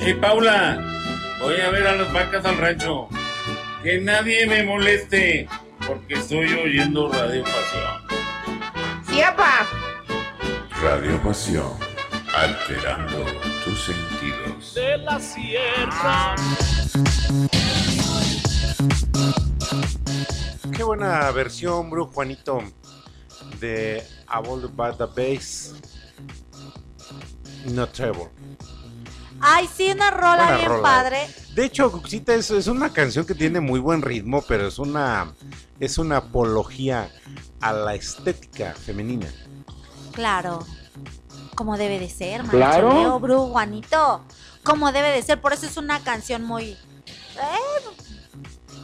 [0.00, 0.78] Hey Paula,
[1.40, 3.08] voy a ver a las vacas al rancho.
[3.82, 5.48] Que nadie me moleste,
[5.86, 8.20] porque estoy oyendo Radio Pasión.
[9.06, 9.66] Sí, papá.
[10.82, 11.72] Radio Pasión,
[12.34, 13.24] alterando
[13.64, 14.74] tus sentidos.
[14.74, 16.34] de la sierra.
[20.80, 22.58] Qué buena versión, bro, Juanito,
[23.60, 25.74] de All About the Bass.
[27.66, 28.30] No Trevor.
[29.42, 30.82] Ay, sí, una rola Buena bien rola.
[30.82, 31.28] padre.
[31.54, 35.34] De hecho, Cuxita es, es una canción que tiene muy buen ritmo, pero es una,
[35.78, 37.10] es una apología
[37.60, 39.30] a la estética femenina.
[40.12, 40.64] Claro.
[41.56, 42.88] Como debe de ser, Claro.
[42.88, 44.22] Manchoneo, Bru, Juanito.
[44.64, 45.42] Como debe de ser.
[45.42, 46.70] Por eso es una canción muy.
[46.70, 46.78] eh,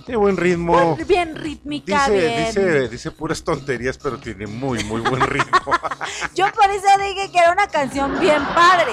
[0.06, 0.96] Tiene buen ritmo.
[1.06, 2.46] bien rítmica, Dice, bien.
[2.46, 5.72] dice, dice puras tonterías, pero tiene muy, muy buen ritmo.
[6.34, 8.92] Yo por eso dije que era una canción bien padre.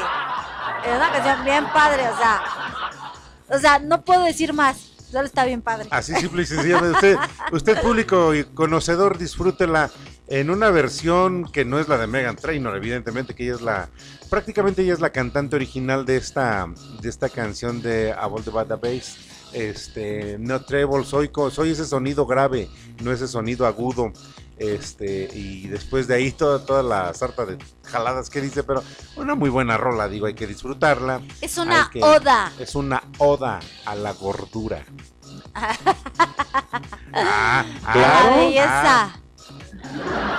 [0.83, 2.41] Era una canción bien padre, o sea.
[3.47, 4.77] O sea, no puedo decir más.
[5.11, 5.87] Solo está bien padre.
[5.91, 6.95] Así simple y sencillamente.
[6.95, 7.17] Usted,
[7.51, 9.91] usted público y conocedor, disfrútela
[10.27, 13.89] en una versión que no es la de Megan Trainor, evidentemente que ella es la,
[14.31, 16.67] prácticamente ella es la cantante original de esta,
[17.01, 19.17] de esta canción de A Ball the Bad Bass.
[19.53, 21.29] Este, no treble, soy,
[21.71, 22.69] ese sonido grave,
[23.01, 24.11] no ese sonido agudo.
[24.57, 28.83] Este, y después de ahí toda, toda la sarta de jaladas que dice, pero
[29.15, 31.21] una muy buena rola, digo, hay que disfrutarla.
[31.41, 32.51] Es una que- oda.
[32.59, 34.85] Es una oda a la gordura.
[37.13, 39.03] Ah, a la ah, belleza.
[39.03, 39.19] ah,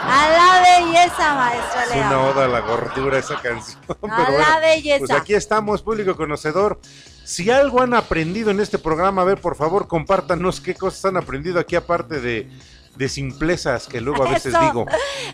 [0.06, 3.80] A la belleza, maestra es una oda a la gordura esa canción.
[4.00, 4.98] Pero A la bueno, belleza.
[4.98, 6.80] Pues aquí estamos, público conocedor.
[7.24, 11.16] Si algo han aprendido en este programa, a ver, por favor, compártanos qué cosas han
[11.16, 12.50] aprendido aquí, aparte de,
[12.96, 14.60] de simplezas que luego a veces Eso.
[14.60, 14.86] digo.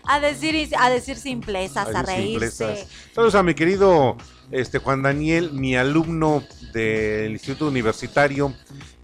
[0.05, 2.49] A decir, a decir simplezas, a, a reírse.
[2.49, 2.87] simplezas.
[3.13, 4.15] Saludos a mi querido
[4.51, 8.53] este, Juan Daniel, mi alumno del Instituto Universitario.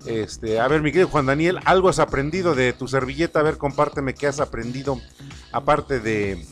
[0.06, 3.42] Este, a ver, mi querido Juan Daniel, algo has aprendido de tu servilleta.
[3.42, 5.02] A ver, compárteme qué has aprendido,
[5.52, 6.46] aparte de,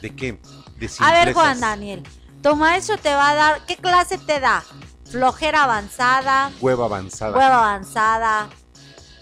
[0.00, 0.38] ¿de qué?
[0.78, 1.60] De A ver, Juan simplezas.
[1.60, 2.02] Daniel,
[2.42, 4.64] tu maestro te va a dar, ¿qué clase te da?
[5.12, 7.36] Flojera avanzada, Hueva avanzada.
[7.36, 8.48] hueva avanzada.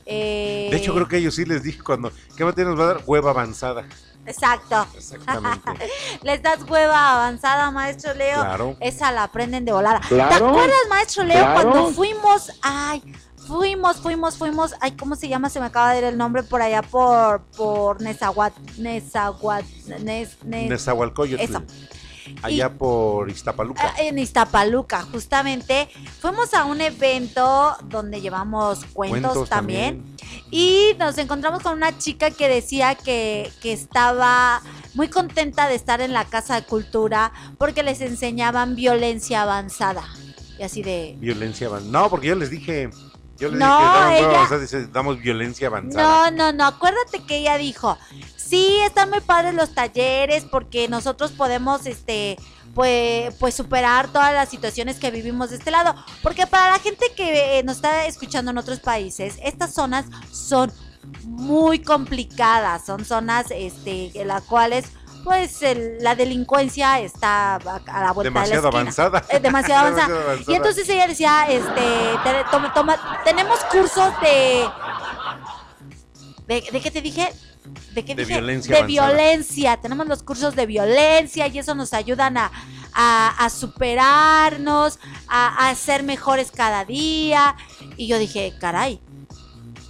[0.07, 2.11] eh, De hecho, creo que a ellos sí les dije cuando.
[2.36, 3.03] ¿Qué materia nos va a dar?
[3.07, 3.84] Hueva avanzada.
[4.26, 4.86] Exacto.
[4.95, 5.70] Exactamente.
[6.22, 8.34] Les das hueva avanzada, maestro Leo.
[8.41, 8.76] Claro.
[8.78, 10.01] Esa la aprenden de volada.
[10.09, 11.70] ¿Te acuerdas, maestro Leo, Claro.
[11.72, 12.53] cuando fuimos?
[12.62, 13.03] Ay,
[13.49, 14.74] fuimos, fuimos, fuimos.
[14.80, 15.49] Ay, ¿cómo se llama?
[15.49, 19.64] Se me acaba de ir el nombre por allá por por Nezahuat, Nezahuat,
[20.05, 21.43] Nes- Nezahualcóyotl.
[21.43, 21.62] Eso.
[22.43, 23.83] Allá por Iztapaluca.
[23.85, 25.89] Ah, En Iztapaluca, justamente.
[26.20, 30.16] Fuimos a un evento donde llevamos cuentos, Cuentos también.
[30.51, 34.62] Y nos encontramos con una chica que decía que, que estaba
[34.95, 40.03] muy contenta de estar en la Casa de Cultura porque les enseñaban violencia avanzada.
[40.59, 41.16] Y así de...
[41.20, 41.91] Violencia avanzada.
[41.93, 42.91] No, porque yo les dije.
[43.39, 46.31] Yo les No, dije, damos, ella- avanzada, dice, damos violencia avanzada.
[46.31, 47.97] No, no, no, acuérdate que ella dijo,
[48.51, 52.37] sí, están muy padres los talleres porque nosotros podemos, este,
[52.75, 55.95] pues, pues superar todas las situaciones que vivimos de este lado.
[56.23, 60.73] Porque para la gente que eh, nos está escuchando en otros países, estas zonas son
[61.25, 64.85] muy complicadas, son zonas, este, en las cuales
[65.25, 67.61] pues el- la delincuencia está a,
[68.01, 69.05] la vuelta Demasiado de la esquina.
[69.05, 69.25] avanzada.
[69.29, 70.09] Es demasiado avanzada.
[70.09, 70.53] Demasiado avanzada.
[70.53, 71.81] Y entonces ella decía, este,
[72.25, 74.67] te- toma- toma- tenemos cursos de,
[76.47, 77.33] de, ¿de qué te dije?
[77.95, 78.35] ¿De qué De dije?
[78.39, 79.09] violencia De avanzada.
[79.09, 79.77] violencia.
[79.77, 82.51] Tenemos los cursos de violencia y eso nos ayudan a,
[82.93, 84.99] a- a superarnos,
[85.29, 87.57] a, a ser mejores cada día.
[87.97, 89.01] Y yo dije, caray,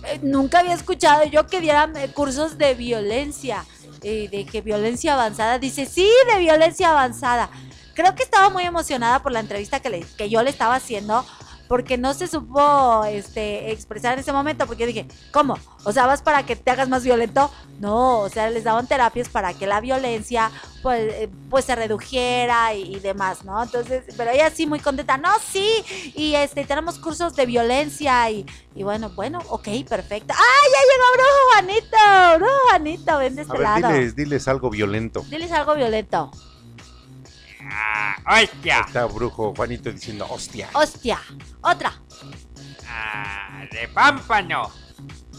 [0.06, 3.64] eh, nunca había escuchado yo que dieran eh, cursos de violencia.
[4.02, 5.58] eh, de que violencia avanzada.
[5.58, 7.50] Dice, sí, de violencia avanzada.
[7.94, 11.24] Creo que estaba muy emocionada por la entrevista que, le- que yo le estaba haciendo.
[11.70, 14.66] Porque no se supo este, expresar en ese momento.
[14.66, 15.56] Porque yo dije, ¿cómo?
[15.84, 17.48] O sea, ¿vas para que te hagas más violento?
[17.78, 20.50] No, o sea, les daban terapias para que la violencia
[20.82, 23.62] pues, eh, pues se redujera y, y demás, ¿no?
[23.62, 25.16] Entonces, pero ella sí muy contenta.
[25.16, 25.84] No, sí,
[26.16, 28.44] y este, tenemos cursos de violencia y,
[28.74, 30.34] y bueno, bueno, ok, perfecto.
[30.36, 32.38] ¡Ay, ya llegó Brujo Juanito!
[32.38, 33.88] Brujo Juanito, ven de A este ver, lado.
[33.94, 35.24] diles, diles algo violento.
[35.30, 36.32] Diles algo violento.
[38.26, 38.84] ¡Hostia!
[38.86, 40.68] Está brujo Juanito diciendo, hostia.
[40.72, 41.20] Hostia.
[41.62, 41.92] Otra.
[42.88, 44.70] Ah, de pámpano.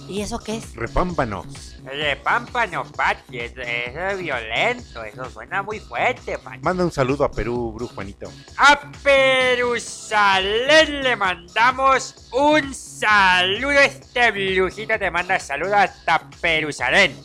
[0.07, 0.75] ¿Y eso qué es?
[0.75, 1.77] Repámpanos.
[1.83, 3.39] De pámpano, Pati.
[3.39, 5.03] Eso, eso es violento.
[5.03, 6.59] Eso suena muy fuerte, Pati.
[6.59, 8.31] Manda un saludo a Perú, brujo Juanito.
[8.57, 13.79] A Perusalén le mandamos un saludo.
[13.79, 17.15] Este brujito te manda saludos hasta Perusalén.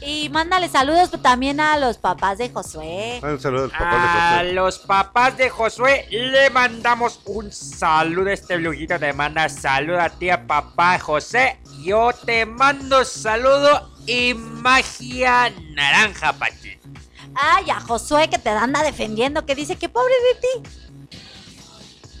[0.00, 3.18] Y mándale saludos también a los papás de Josué.
[3.20, 4.52] Manda un saludo al papá A de José.
[4.54, 8.30] los papás de Josué le mandamos un saludo.
[8.30, 11.58] Este brujito te manda saludo a ti, a papá José.
[11.80, 16.78] Yo te mando saludo y magia naranja, Pati.
[17.34, 20.70] Ay, a Josué que te anda defendiendo, que dice que pobre de ti.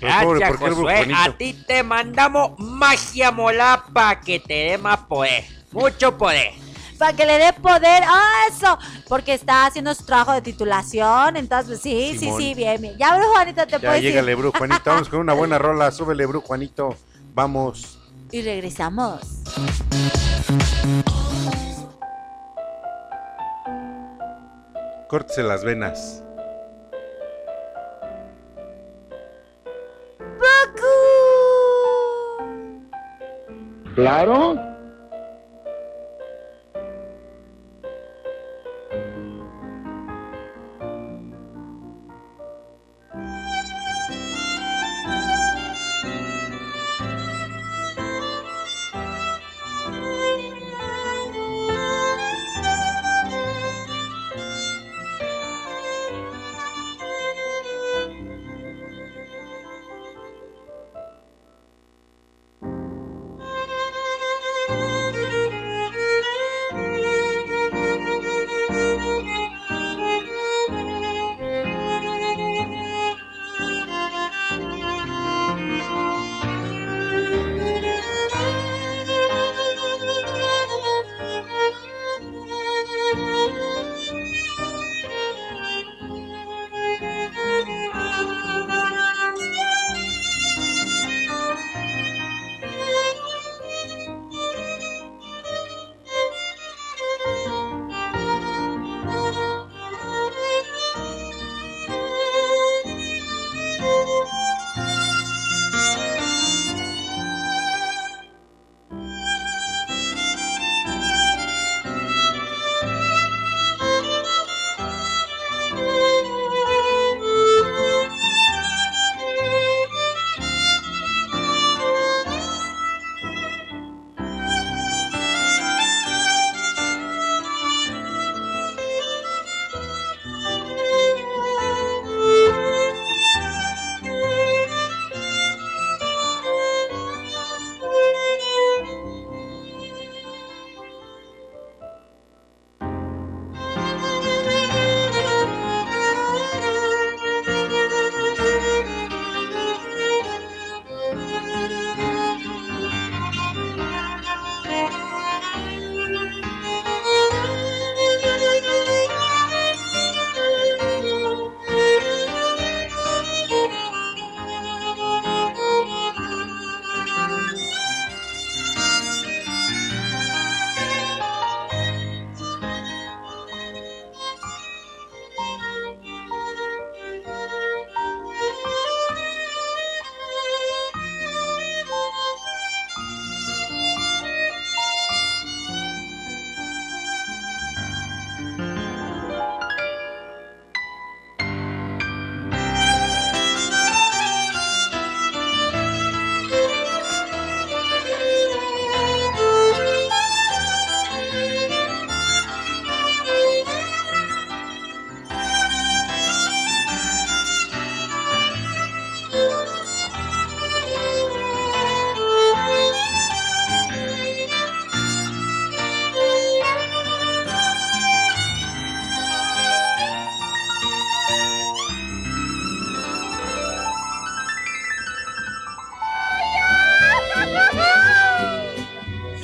[0.00, 1.14] Gracias, ¿por qué el brujo Josué.
[1.16, 5.44] A ti te mandamos magia molá para que te dé más poder.
[5.70, 6.67] Mucho poder.
[6.98, 8.02] Para que le dé poder.
[8.06, 8.76] ¡Ah, eso!
[9.08, 11.36] Porque está haciendo su trabajo de titulación.
[11.36, 12.40] Entonces, sí, Simón.
[12.40, 12.96] sí, sí, bien, bien.
[12.98, 14.10] Ya, Brujo Juanito, te Ya puedes ir.
[14.10, 14.82] llégale, brujo Juanito.
[14.84, 15.90] Vamos con una buena rola.
[15.90, 16.96] Súbele, brujo Juanito.
[17.34, 17.98] Vamos.
[18.32, 19.20] Y regresamos.
[25.08, 26.22] Córtese las venas.
[33.94, 34.56] Claro.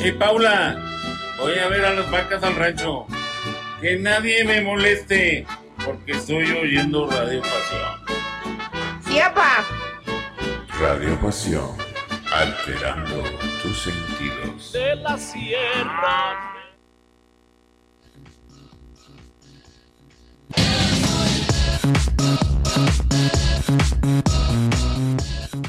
[0.05, 0.77] Hey Paula,
[1.39, 3.07] voy a ver a las vacas al rancho.
[3.81, 5.47] Que nadie me moleste
[5.83, 9.01] porque estoy oyendo Radio Pasión.
[9.03, 9.65] Sí, papá.
[10.79, 11.71] Radio Pasión,
[12.31, 13.23] alterando
[13.63, 14.73] tus sentidos.
[14.75, 16.55] de la sierra.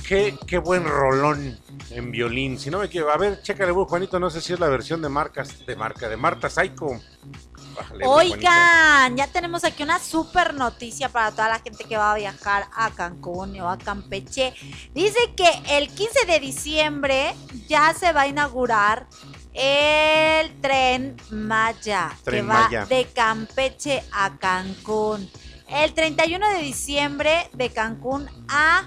[0.07, 2.59] Qué, qué buen rolón en violín.
[2.59, 5.09] Si no me equivoco, a ver, chécale, Juanito, no sé si es la versión de
[5.09, 6.99] marcas, de marca, de Marta Saiko.
[7.75, 8.35] Bájale, Juanito.
[8.37, 12.67] Oigan, ya tenemos aquí una super noticia para toda la gente que va a viajar
[12.75, 14.53] a Cancún o a Campeche.
[14.93, 17.35] Dice que el 15 de diciembre
[17.67, 19.07] ya se va a inaugurar
[19.53, 22.85] el tren Maya, Tren que va Maya.
[22.85, 25.29] de Campeche a Cancún.
[25.67, 28.83] El 31 de diciembre de Cancún a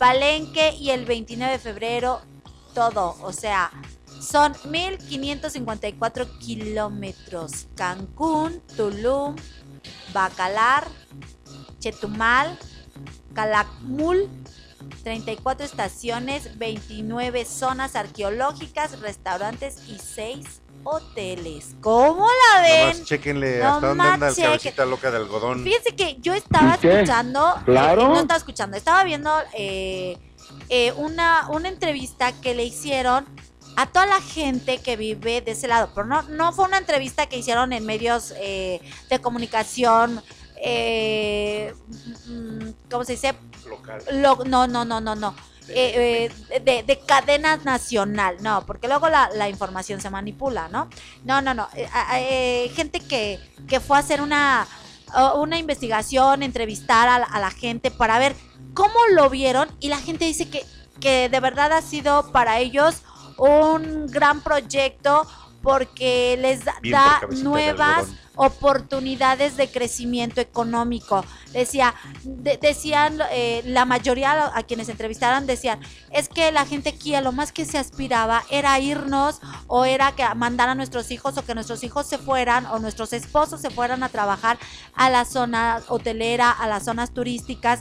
[0.00, 2.22] Palenque y el 29 de febrero
[2.72, 3.70] todo, o sea,
[4.18, 7.66] son 1554 kilómetros.
[7.74, 9.36] Cancún, Tulum,
[10.14, 10.88] Bacalar,
[11.80, 12.58] Chetumal,
[13.34, 14.30] Calakmul,
[15.02, 21.74] 34 estaciones, 29 zonas arqueológicas, restaurantes y 6 hoteles.
[21.80, 22.80] ¿Cómo la ven?
[22.88, 25.62] Nomás chéquenle No hasta dónde anda el cabecita loca de algodón.
[25.62, 28.02] Fíjense que yo estaba escuchando, Claro.
[28.02, 30.16] eh, no estaba escuchando, estaba viendo eh,
[30.68, 33.26] eh, una, una entrevista que le hicieron
[33.76, 37.26] a toda la gente que vive de ese lado, pero no, no fue una entrevista
[37.26, 40.22] que hicieron en medios eh, de comunicación,
[40.62, 41.74] eh,
[42.26, 43.34] mm, ¿cómo se dice?
[43.68, 44.02] Local.
[44.12, 45.34] Lo- no, no, no, no, no.
[45.68, 50.88] Eh, eh, de, de cadena nacional, no, porque luego la, la información se manipula, ¿no?
[51.24, 51.68] No, no, no.
[51.76, 53.38] eh, gente que,
[53.68, 54.66] que fue a hacer una,
[55.36, 58.34] una investigación, entrevistar a la, a la gente para ver
[58.74, 60.64] cómo lo vieron y la gente dice que,
[60.98, 63.02] que de verdad ha sido para ellos
[63.36, 65.24] un gran proyecto
[65.62, 66.90] porque les da, de
[67.44, 68.06] nuevas.
[68.40, 71.24] Oportunidades de crecimiento económico.
[71.52, 75.80] Decía, de- decían, eh, la mayoría a quienes entrevistaron decían,
[76.10, 80.12] es que la gente aquí a lo más que se aspiraba era irnos o era
[80.12, 83.70] que mandar a nuestros hijos o que nuestros hijos se fueran o nuestros esposos se
[83.70, 84.58] fueran a trabajar
[84.94, 87.80] a la zona hotelera, a las zonas turísticas.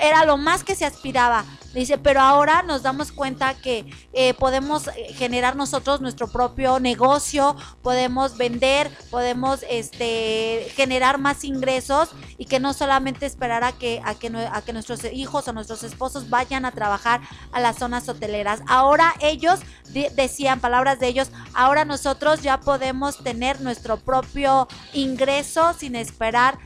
[0.00, 1.44] Era lo más que se aspiraba.
[1.74, 3.84] Dice, pero ahora nos damos cuenta que
[4.14, 12.46] eh, podemos generar nosotros nuestro propio negocio, podemos vender, podemos este, generar más ingresos y
[12.46, 14.30] que no solamente esperar a que, a, que,
[14.72, 17.20] nuestros hijos o nuestros esposos vayan a trabajar
[17.52, 18.60] a las zonas hoteleras.
[18.68, 19.60] Ahora ellos
[19.92, 26.58] de- decían, palabras de ellos, ahora nosotros ya podemos tener nuestro propio ingreso sin esperar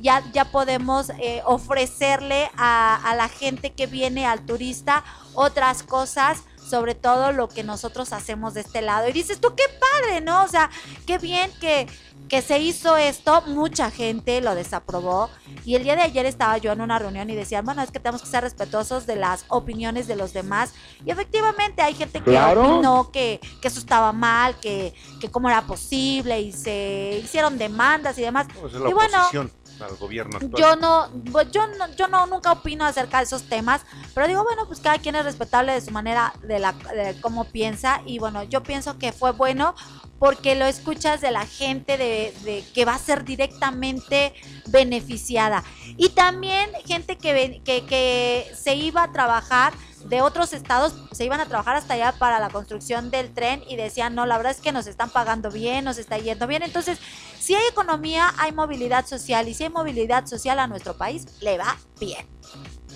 [0.00, 5.04] ya, ya podemos eh, ofrecerle a, a la gente que viene, al turista,
[5.34, 9.08] otras cosas, sobre todo lo que nosotros hacemos de este lado.
[9.08, 10.44] Y dices tú, qué padre, ¿no?
[10.44, 10.70] O sea,
[11.06, 11.86] qué bien que,
[12.28, 15.30] que se hizo esto, mucha gente lo desaprobó.
[15.64, 18.00] Y el día de ayer estaba yo en una reunión y decían, bueno, es que
[18.00, 20.72] tenemos que ser respetuosos de las opiniones de los demás.
[21.04, 22.62] Y efectivamente hay gente que Claro.
[22.76, 28.18] opinó que, que eso estaba mal, que, que cómo era posible y se hicieron demandas
[28.18, 28.46] y demás.
[28.60, 30.62] Pues y bueno, oposición al gobierno actual.
[30.62, 33.82] yo no, pues, yo no, yo no nunca opino acerca de esos temas,
[34.14, 37.44] pero digo, bueno, pues cada quien es respetable de su manera de la de cómo
[37.44, 39.74] piensa y bueno, yo pienso que fue bueno
[40.18, 44.32] porque lo escuchas de la gente de, de que va a ser directamente
[44.66, 45.64] beneficiada
[45.96, 49.74] y también gente que, que, que se iba a trabajar
[50.04, 53.76] de otros estados se iban a trabajar hasta allá para la construcción del tren y
[53.76, 56.62] decían, no, la verdad es que nos están pagando bien, nos está yendo bien.
[56.62, 56.98] Entonces,
[57.38, 61.58] si hay economía, hay movilidad social y si hay movilidad social a nuestro país, le
[61.58, 62.26] va bien.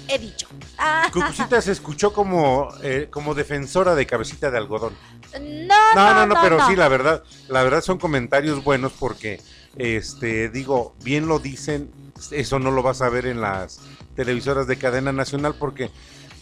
[0.09, 0.49] He dicho.
[0.79, 4.95] Ah, Cucucita se escuchó como, eh, como defensora de cabecita de algodón.
[5.41, 9.41] no, No, no, no, no, pero sí, la verdad, la verdad son comentarios buenos porque,
[9.77, 11.91] este, digo, bien lo dicen,
[12.31, 13.81] eso no lo vas a ver en las
[14.17, 15.91] televisoras de cadena nacional porque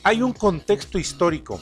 [0.07, 1.61] hay un contexto histórico,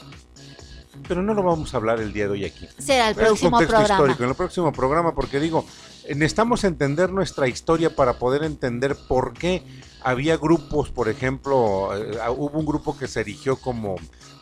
[1.07, 2.67] pero no lo vamos a hablar el día de hoy aquí.
[2.77, 3.95] Será el Hay un próximo contexto programa.
[3.95, 5.65] histórico, en el próximo programa, porque digo,
[6.09, 9.63] necesitamos entender nuestra historia para poder entender por qué
[10.03, 13.95] había grupos, por ejemplo, eh, hubo un grupo que se erigió como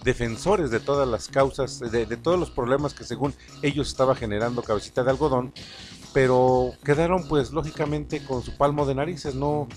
[0.04, 4.64] defensores de todas las causas, de, de todos los problemas que según ellos estaba generando
[4.64, 5.54] cabecita de algodón,
[6.12, 9.70] pero quedaron pues lógicamente con su palmo de narices, no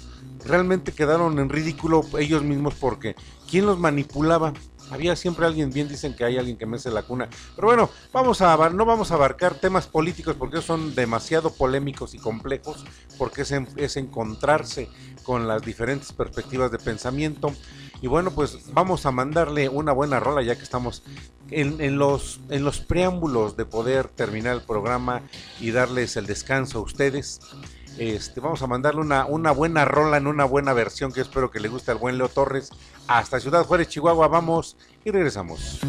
[0.46, 3.14] realmente quedaron en ridículo ellos mismos porque
[3.50, 4.52] ¿quién los manipulaba?
[4.88, 7.28] Había siempre alguien, bien dicen que hay alguien que mece la cuna.
[7.56, 12.18] Pero bueno, vamos a no vamos a abarcar temas políticos porque son demasiado polémicos y
[12.18, 12.84] complejos,
[13.18, 14.88] porque es, en- es encontrarse
[15.24, 17.52] con las diferentes perspectivas de pensamiento.
[18.00, 21.02] Y bueno, pues vamos a mandarle una buena rola ya que estamos
[21.50, 25.22] en, en los, en los preámbulos de poder terminar el programa
[25.58, 27.40] y darles el descanso a ustedes.
[27.98, 31.60] Este, vamos a mandarle una, una buena rola en una buena versión que espero que
[31.60, 32.70] le guste al buen Leo Torres.
[33.08, 35.80] Hasta Ciudad Juárez, Chihuahua, vamos y regresamos.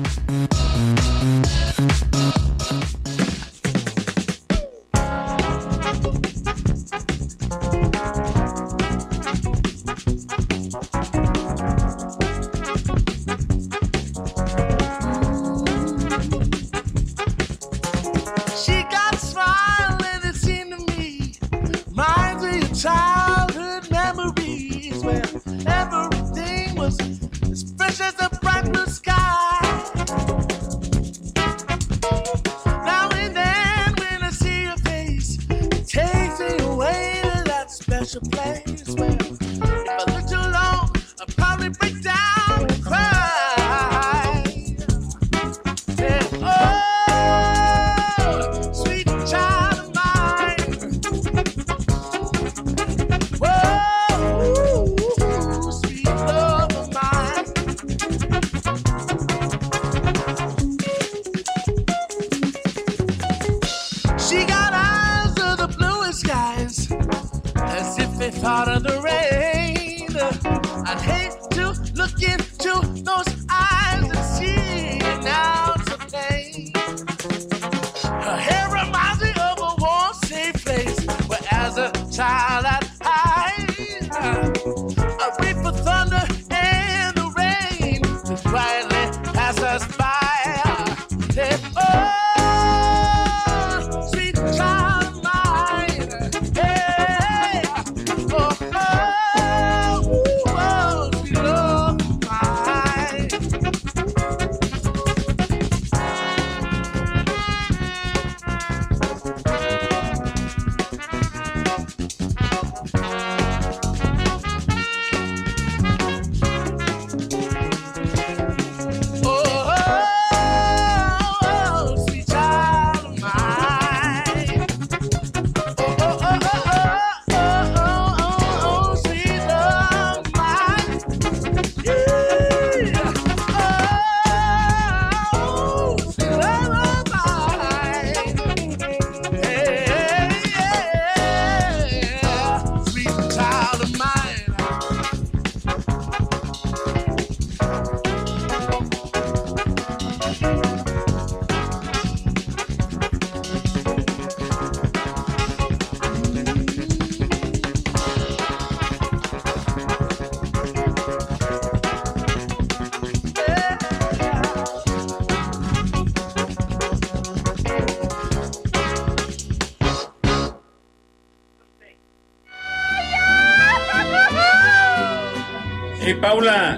[176.37, 176.77] Paula,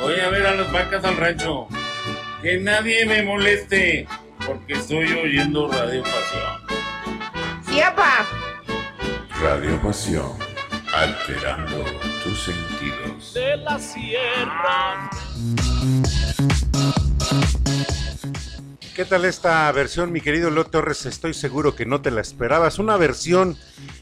[0.00, 1.68] voy a ver a las vacas al rancho.
[2.40, 4.08] Que nadie me moleste,
[4.46, 6.80] porque estoy oyendo Radio Pasión.
[7.68, 8.24] Sí, papá.
[9.42, 10.32] Radio Pasión,
[10.94, 11.84] alterando
[12.24, 13.34] tus sentidos.
[13.34, 15.10] de la sierra.
[18.96, 21.04] ¿Qué tal esta versión, mi querido Leo Torres?
[21.04, 22.78] Estoy seguro que no te la esperabas.
[22.78, 23.54] Una versión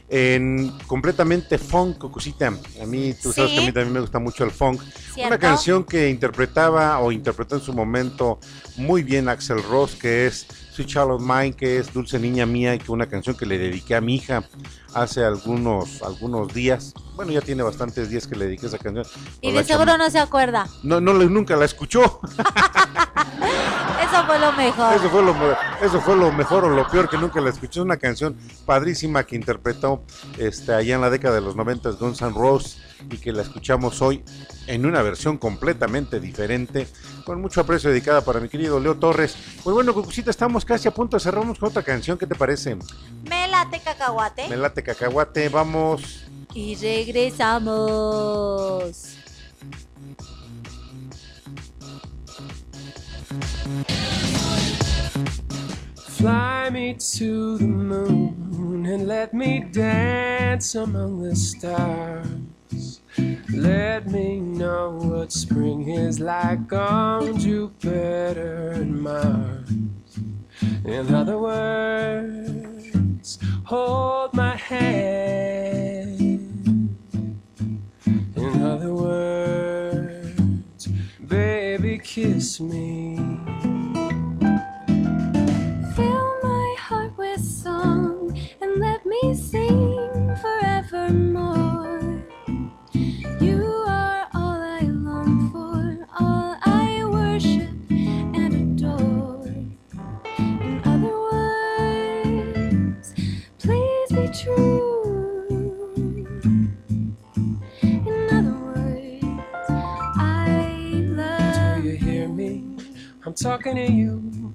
[0.07, 2.47] en completamente funk, Cocosita.
[2.81, 3.57] A mí, tú sabes Sí.
[3.57, 4.81] que a mí también me gusta mucho el funk.
[5.13, 5.27] ¿Cierto?
[5.27, 8.39] Una canción que interpretaba o interpretó en su momento
[8.77, 12.75] muy bien Axel Ross, que es Sweet Child of Mine, que es Dulce Niña Mía,
[12.75, 14.43] y que una canción que le dediqué a mi hija
[14.93, 16.93] hace algunos, algunos días.
[17.15, 19.05] Bueno, ya tiene bastantes días que le dediqué esa canción.
[19.41, 20.67] Y de seguro chama- no se acuerda.
[20.83, 22.19] No, no, nunca la escuchó.
[24.01, 24.93] Eso fue lo mejor.
[24.93, 25.35] Eso fue, lo,
[25.81, 27.81] eso fue lo mejor o lo peor que nunca la escuché.
[27.81, 28.35] Una canción
[28.65, 30.03] padrísima que interpretó
[30.37, 32.77] este, allá en la década de los 90 Guns N' Roses
[33.09, 34.23] y que la escuchamos hoy
[34.67, 36.87] en una versión completamente diferente,
[37.25, 39.35] con mucho aprecio dedicada para mi querido Leo Torres.
[39.63, 42.17] Pues bueno, Cucucita, estamos casi a punto de cerrarnos con otra canción.
[42.17, 42.75] ¿Qué te parece?
[43.29, 44.47] Me late cacahuate.
[44.49, 46.25] Me late cacahuate, vamos.
[46.53, 48.15] Y regresamos.
[56.17, 62.27] Fly me to the moon and let me dance among the stars.
[63.49, 69.69] Let me know what spring is like on Jupiter and Mars.
[70.83, 76.19] In other words, hold my hand.
[78.35, 80.87] In other words,
[81.27, 83.15] baby, kiss me.
[85.95, 92.14] Fill my heart with song and let me sing forevermore.
[113.45, 114.53] Talking to you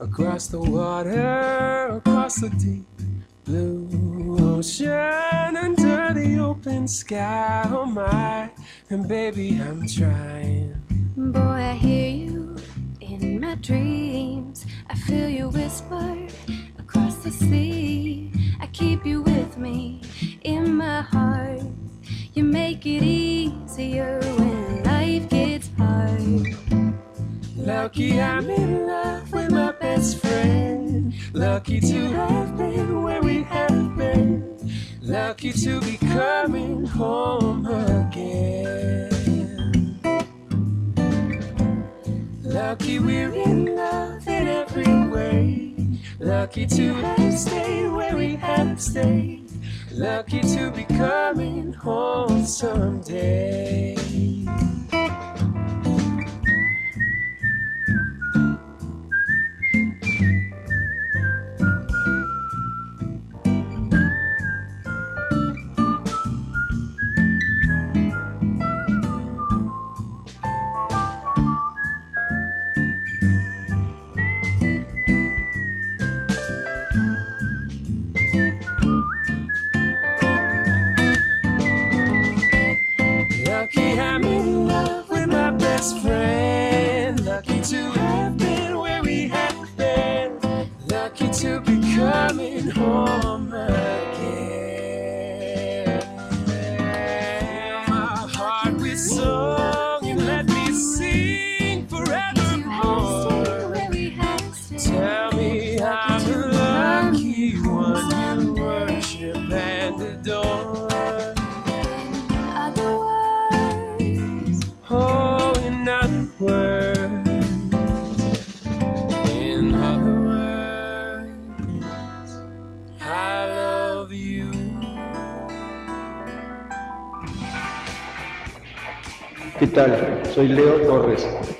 [0.00, 2.97] across the water, across the deep
[3.48, 7.64] blue ocean, under the open sky.
[7.68, 8.50] Oh my,
[8.90, 10.74] and baby, I'm trying.
[11.16, 12.56] Boy, I hear you
[13.00, 14.66] in my dreams.
[14.90, 16.18] I feel you whisper
[16.78, 18.30] across the sea.
[18.60, 20.02] I keep you with me
[20.42, 21.62] in my heart.
[22.34, 27.07] You make it easier when life gets hard.
[27.58, 31.12] Lucky I'm in love with my best friend.
[31.34, 34.56] Lucky to have been where we have been.
[35.02, 39.10] Lucky to be coming home again.
[42.42, 45.74] Lucky we're in love in every way.
[46.20, 49.50] Lucky to have stayed where we have stayed.
[49.90, 53.96] Lucky to be coming home someday.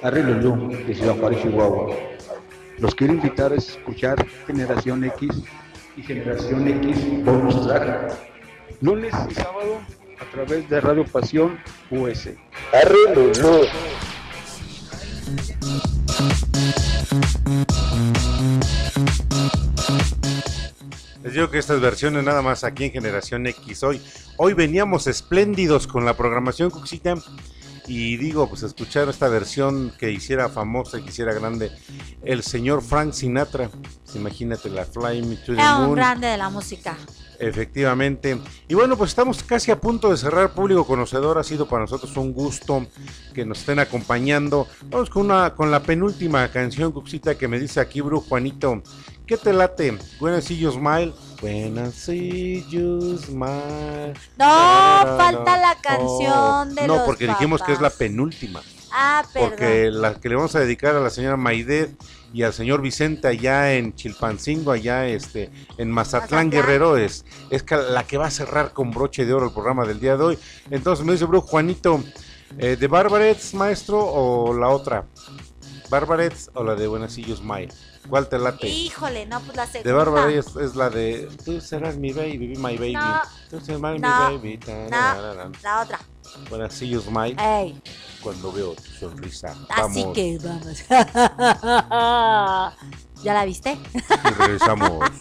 [0.09, 1.95] Harry Lulú, de Ciudad Juárez, Chihuahua.
[2.79, 5.43] Los quiero invitar a escuchar Generación X
[5.99, 8.15] y Generación X Bonus Track,
[8.81, 9.81] lunes y sábado
[10.19, 11.59] a través de Radio Pasión
[11.91, 12.31] US.
[12.73, 13.67] Harry Lulú.
[21.23, 24.01] Les digo que estas versiones nada más aquí en Generación X hoy.
[24.39, 27.17] Hoy veníamos espléndidos con la programación Cuxita.
[27.89, 31.73] Y digo, pues escuchar esta versión que hiciera famosa, que hiciera grande
[32.23, 33.71] el señor Frank Sinatra.
[33.71, 35.97] Pues, imagínate la Fly Me to the Era un Moon.
[35.97, 36.97] grande de la música.
[37.39, 38.39] Efectivamente.
[38.67, 41.39] Y bueno, pues estamos casi a punto de cerrar público conocedor.
[41.39, 42.87] Ha sido para nosotros un gusto
[43.33, 44.67] que nos estén acompañando.
[44.91, 48.83] Vamos con una con la penúltima canción, Cuxita, que me dice aquí Bru Juanito.
[49.27, 49.97] ¿Qué te late?
[50.21, 51.13] You smile.
[51.41, 54.15] When I see you smile.
[54.37, 54.47] No,
[55.17, 58.61] falta la canción de No, los porque dijimos que es la penúltima.
[58.91, 59.51] Ah, perdón.
[59.51, 61.95] Porque la que le vamos a dedicar a la señora Maidet
[62.33, 66.51] y al señor Vicente allá en Chilpancingo, allá este, en Mazatlán, Mazatlán.
[66.51, 70.01] Guerrero, es, es la que va a cerrar con broche de oro el programa del
[70.01, 70.39] día de hoy.
[70.71, 72.03] Entonces me dice, bro, Juanito,
[72.59, 75.07] eh, ¿de Barbarets, maestro, o la otra?
[75.91, 77.69] ¿Barbarets o la de Buenacillos May?
[78.09, 78.69] ¿Cuál te late?
[78.69, 79.91] Híjole, no, pues la segunda.
[79.91, 82.93] De Barbarets es la de Tú serás mi baby, my baby.
[82.95, 83.21] No.
[83.51, 83.91] Tú serás No.
[83.91, 84.61] mi baby.
[84.91, 85.99] No, la otra.
[86.51, 87.35] Buenacillos May.
[87.39, 87.81] Ey,
[88.23, 89.49] Cuando veo tu sonrisa.
[89.71, 90.15] así Vamos.
[90.15, 90.85] que vamos.
[93.23, 93.79] ¿Ya la viste?
[93.95, 95.11] Y regresamos.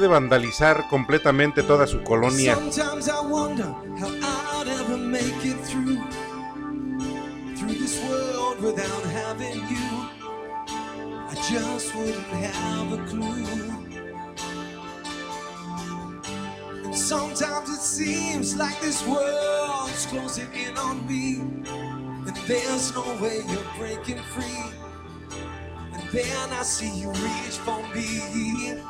[0.00, 2.56] Puede vandalizar completamente toda su colonia.
[16.94, 21.40] Sometimes it seems like this world's closing in on me,
[22.26, 24.64] and There's no way you're breaking free.
[25.92, 28.80] And then I see you reach for me.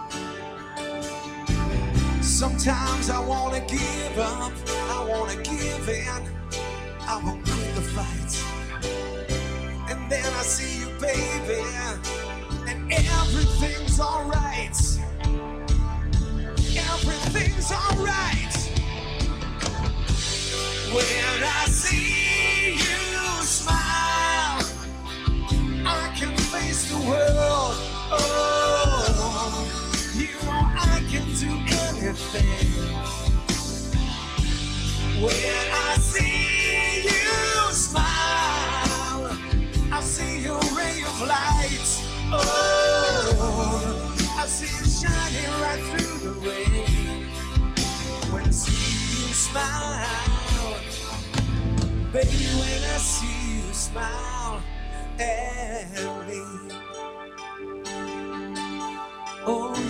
[2.40, 4.50] Sometimes I wanna give up,
[4.88, 6.22] I wanna give in,
[7.06, 8.32] I won't quit the fight.
[9.90, 11.60] And then I see you, baby,
[12.66, 14.74] and everything's alright.
[16.94, 18.56] Everything's alright.
[20.94, 24.64] When I see you smile,
[25.84, 27.76] I can face the world.
[28.12, 28.59] Oh,
[52.12, 54.62] baby, when I see you smile
[55.18, 55.86] at
[56.28, 56.42] me.
[59.47, 59.89] Oh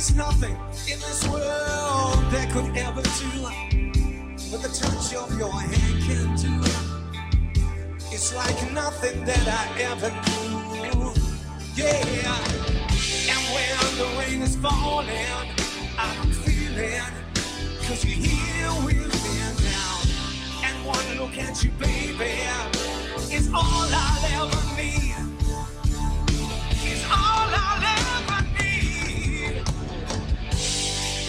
[0.00, 0.56] there's nothing
[0.90, 3.28] in this world that could ever do
[4.48, 6.56] what the touch of your hand can do.
[8.10, 11.12] It's like nothing that I ever knew.
[11.76, 12.32] Yeah.
[13.28, 15.10] And when the rain is falling,
[15.98, 17.02] I'm feeling,
[17.84, 19.36] cause you're here with me
[19.68, 20.00] now.
[20.64, 22.40] And one look at you, baby,
[23.30, 25.14] is all I'll ever need.
[26.88, 28.39] Is all I'll ever.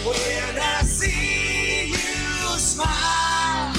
[0.04, 3.72] When I see you smile,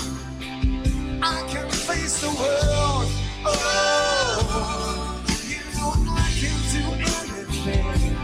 [1.21, 3.09] I can face the world.
[3.45, 8.15] Oh, you know I can do anything.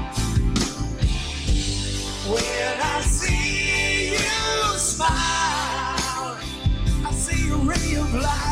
[2.31, 6.37] When I see you smile,
[7.05, 8.48] I see a ray of light.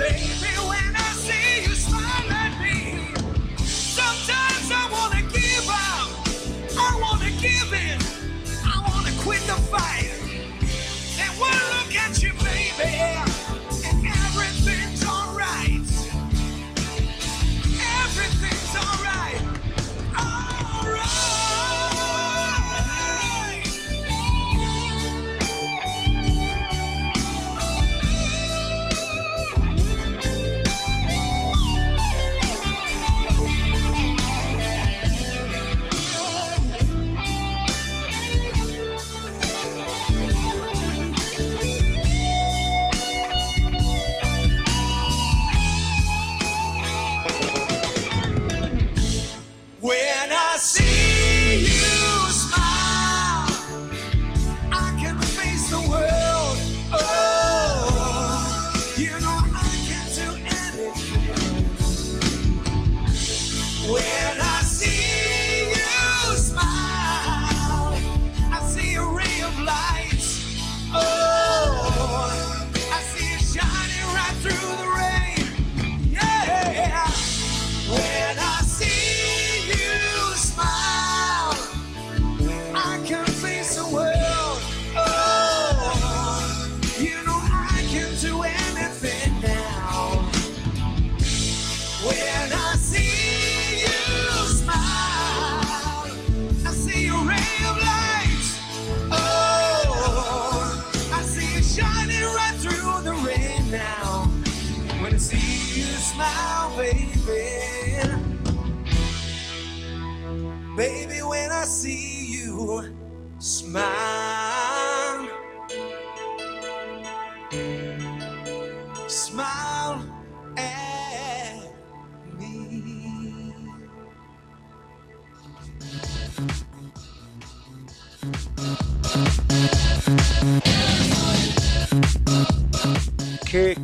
[0.00, 0.29] Baby,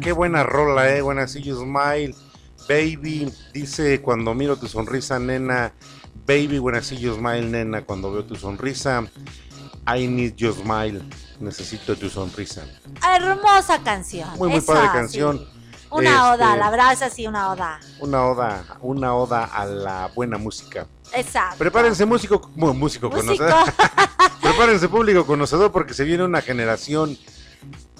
[0.06, 1.02] Qué, buena rola, eh.
[1.02, 2.14] Buena See You Smile.
[2.68, 5.72] Baby, dice cuando miro tu sonrisa, nena.
[6.24, 7.82] Baby, I see you smile, nena.
[7.82, 9.04] Cuando veo tu sonrisa.
[9.84, 11.02] I need your smile.
[11.40, 12.64] Necesito tu sonrisa.
[13.04, 14.28] Hermosa canción.
[14.38, 14.88] Muy, muy padre sí.
[14.92, 15.48] canción.
[15.90, 17.80] Una oda, Este, la verdad es así, una oda.
[17.98, 20.86] Una oda, una oda a la buena música.
[21.14, 21.58] Exacto.
[21.58, 23.10] Prepárense músico, músico, Músico.
[23.10, 23.72] conocedor.
[24.40, 27.18] Prepárense público conocedor porque se viene una generación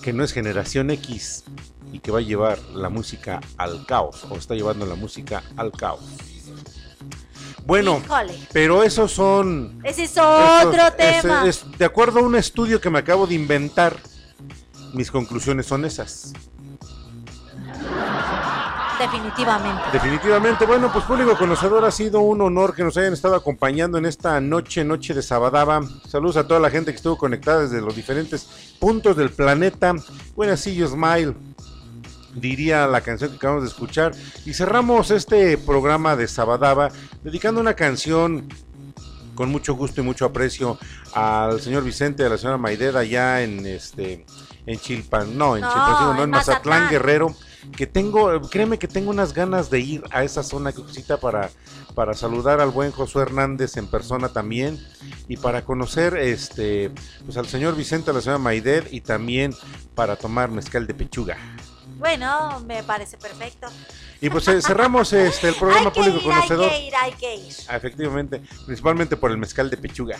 [0.03, 1.43] que no es generación X,
[1.93, 5.73] y que va a llevar la música al caos, o está llevando la música al
[5.73, 6.01] caos.
[7.65, 8.39] Bueno, Híjole.
[8.53, 9.81] pero esos son...
[9.83, 11.47] Ese es otro esos- tema.
[11.49, 13.97] es- de acuerdo a un estudio que me acabo de inventar,
[14.93, 16.33] mis conclusiones son esas.
[18.99, 19.83] Definitivamente.
[19.93, 24.07] Definitivamente, bueno, pues público conocedor, ha sido un honor que nos hayan estado acompañando en
[24.07, 25.83] esta noche, noche de Sabadaba.
[26.09, 28.47] Saludos a toda la gente que estuvo conectada desde los diferentes
[28.81, 29.93] puntos del planeta.
[30.35, 31.35] Buenas see you smile,
[32.37, 34.15] diría la canción que acabamos de escuchar.
[34.45, 36.91] Y cerramos este programa de Sabadaba
[37.23, 38.49] dedicando una canción
[39.35, 40.79] con mucho gusto y mucho aprecio
[41.13, 44.25] al señor Vicente, a la señora Maideda allá en este
[44.65, 46.91] en Chilpan, no, en No, Chilpancingo, no, en en Mazatlán, Mazatlán.
[46.91, 47.37] Guerrero,
[47.77, 51.51] que tengo, créeme que tengo unas ganas de ir a esa zona cosita para
[51.97, 54.79] para saludar al buen Josué Hernández en persona también
[55.29, 56.93] y para conocer este
[57.25, 59.55] pues al señor Vicente, a la señora Maider y también
[59.95, 61.39] para tomar mezcal de pechuga.
[61.97, 63.69] Bueno, me parece perfecto.
[64.21, 66.71] Y pues eh, cerramos este el programa hay que público ir, hay conocedor.
[66.71, 67.55] que ir, hay que ir.
[67.69, 70.19] Ah, Efectivamente, principalmente por el mezcal de pechuga.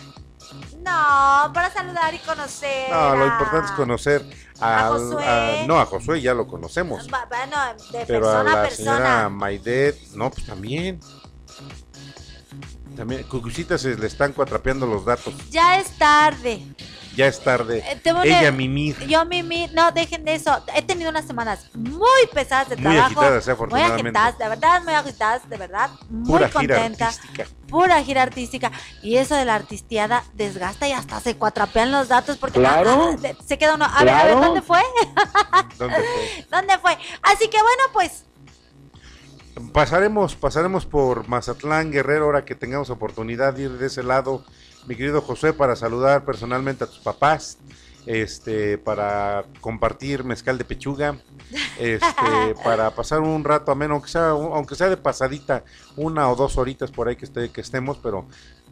[0.83, 2.89] No, para saludar y conocer.
[2.89, 4.25] No, lo a- importante es conocer
[4.59, 5.25] A Josué.
[5.25, 7.07] a- no, a Josué ya lo conocemos.
[7.13, 7.55] Va- Bueno,
[7.91, 8.91] de Pero a persona a la persona.
[8.95, 10.99] señora Maidet, no, pues también.
[12.95, 15.33] También, Cucucita se le están cuatrapeando los datos.
[15.51, 16.63] Ya es tarde.
[17.17, 17.79] Ya es tarde.
[17.79, 18.95] Eh, Ella mimir.
[19.07, 20.63] Yo mimi, no, dejen de eso.
[20.75, 23.19] He tenido unas semanas muy pesadas de Muy trabajo.
[23.21, 24.19] agitadas, eh, Muy afortunadamente.
[24.19, 25.89] agitadas, de verdad, muy agitadas, de verdad.
[26.09, 27.07] Muy Pura gira contenta.
[27.07, 27.45] artística.
[27.67, 28.71] Pura gira artística.
[29.01, 33.15] Y eso de la artisteada desgasta y hasta se cuatrapean los datos porque Claro.
[33.21, 33.85] ah, se queda uno.
[33.85, 34.35] A ver, a ver.
[34.35, 34.81] ¿dónde fue?
[35.79, 36.45] ¿Dónde fue?
[36.51, 36.91] ¿Dónde fue?
[37.23, 38.25] Así que bueno, pues
[39.73, 44.45] Pasaremos, pasaremos por Mazatlán, Guerrero, ahora que tengamos oportunidad de ir de ese lado,
[44.87, 47.57] mi querido José, para saludar personalmente a tus papás,
[48.05, 51.17] este, para compartir mezcal de pechuga,
[51.77, 55.65] este, para pasar un rato ameno, aunque sea, aunque sea de pasadita,
[55.97, 58.25] una o dos horitas por ahí que, esté, que estemos, pero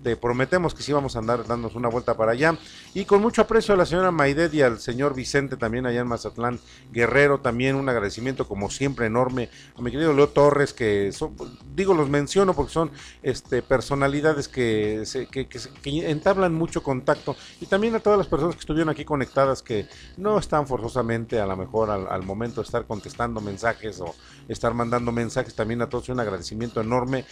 [0.06, 2.56] te prometemos que sí vamos a andar dándonos una vuelta para allá.
[2.94, 6.08] Y con mucho aprecio a la señora Maidet y al señor Vicente también allá en
[6.08, 6.60] Mazatlán
[6.92, 11.36] Guerrero, también un agradecimiento como siempre enorme a mi querido Leo Torres, que son,
[11.74, 12.92] digo, los menciono porque son
[13.24, 18.28] este, personalidades que, se- que, que que entablan mucho contacto y también a todas las
[18.28, 19.88] personas que estuvieron aquí conectadas que
[20.18, 24.14] no están forzosamente a lo mejor al, al momento de estar contestando mensajes o
[24.48, 27.26] estar mandando mensajes, también a todos un agradecimiento enorme.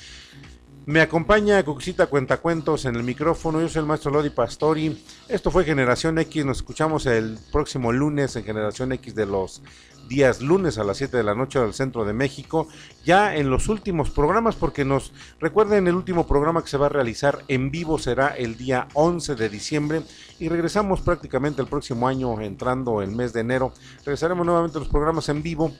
[0.85, 3.61] Me acompaña Cuxita Cuentacuentos en el micrófono.
[3.61, 5.01] Yo soy el maestro Lodi Pastori.
[5.29, 6.43] Esto fue Generación X.
[6.43, 9.61] Nos escuchamos el próximo lunes en Generación X de los
[10.09, 12.67] días lunes a las 7 de la noche del centro de México.
[13.05, 16.89] Ya en los últimos programas, porque nos recuerden el último programa que se va a
[16.89, 20.01] realizar en vivo será el día 11 de diciembre
[20.37, 23.73] y regresamos prácticamente el próximo año, entrando el mes de enero.
[23.99, 25.71] Regresaremos nuevamente a los programas en vivo.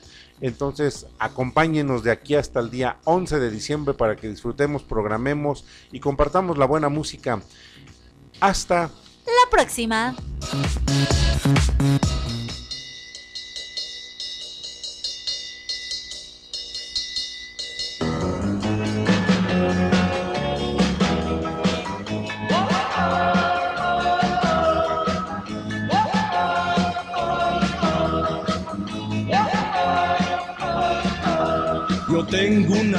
[0.43, 6.01] Entonces, acompáñenos de aquí hasta el día 11 de diciembre para que disfrutemos, programemos y
[6.01, 7.41] compartamos la buena música.
[8.41, 8.89] Hasta
[9.25, 10.13] la próxima.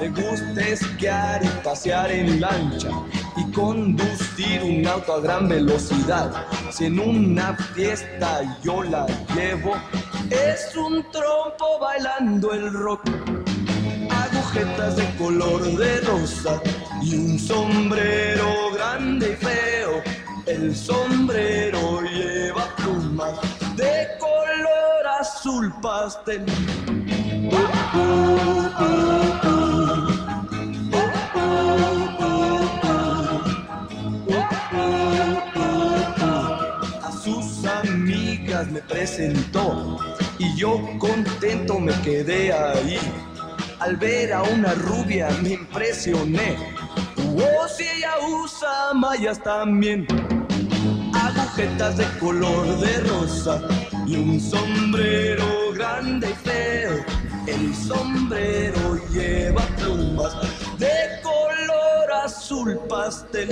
[0.00, 2.88] Me gusta esquiar y pasear en lancha
[3.36, 6.46] y conducir un auto a gran velocidad.
[6.70, 9.74] Si en una fiesta yo la llevo,
[10.30, 13.02] es un trompo bailando el rock.
[14.10, 16.60] Agujetas de color de rosa
[17.02, 20.02] y un sombrero grande y feo.
[20.46, 22.77] El sombrero lleva
[25.28, 26.44] azul pastel.
[37.02, 39.98] A sus amigas me presentó
[40.38, 42.98] y yo contento me quedé ahí.
[43.80, 46.56] Al ver a una rubia me impresioné.
[47.36, 50.06] Oh, si ella usa mallas también.
[51.14, 53.60] agujetas de color de rosa
[54.08, 57.04] y un sombrero grande y feo.
[57.46, 60.34] El sombrero lleva plumas
[60.78, 63.48] de color azul pastel.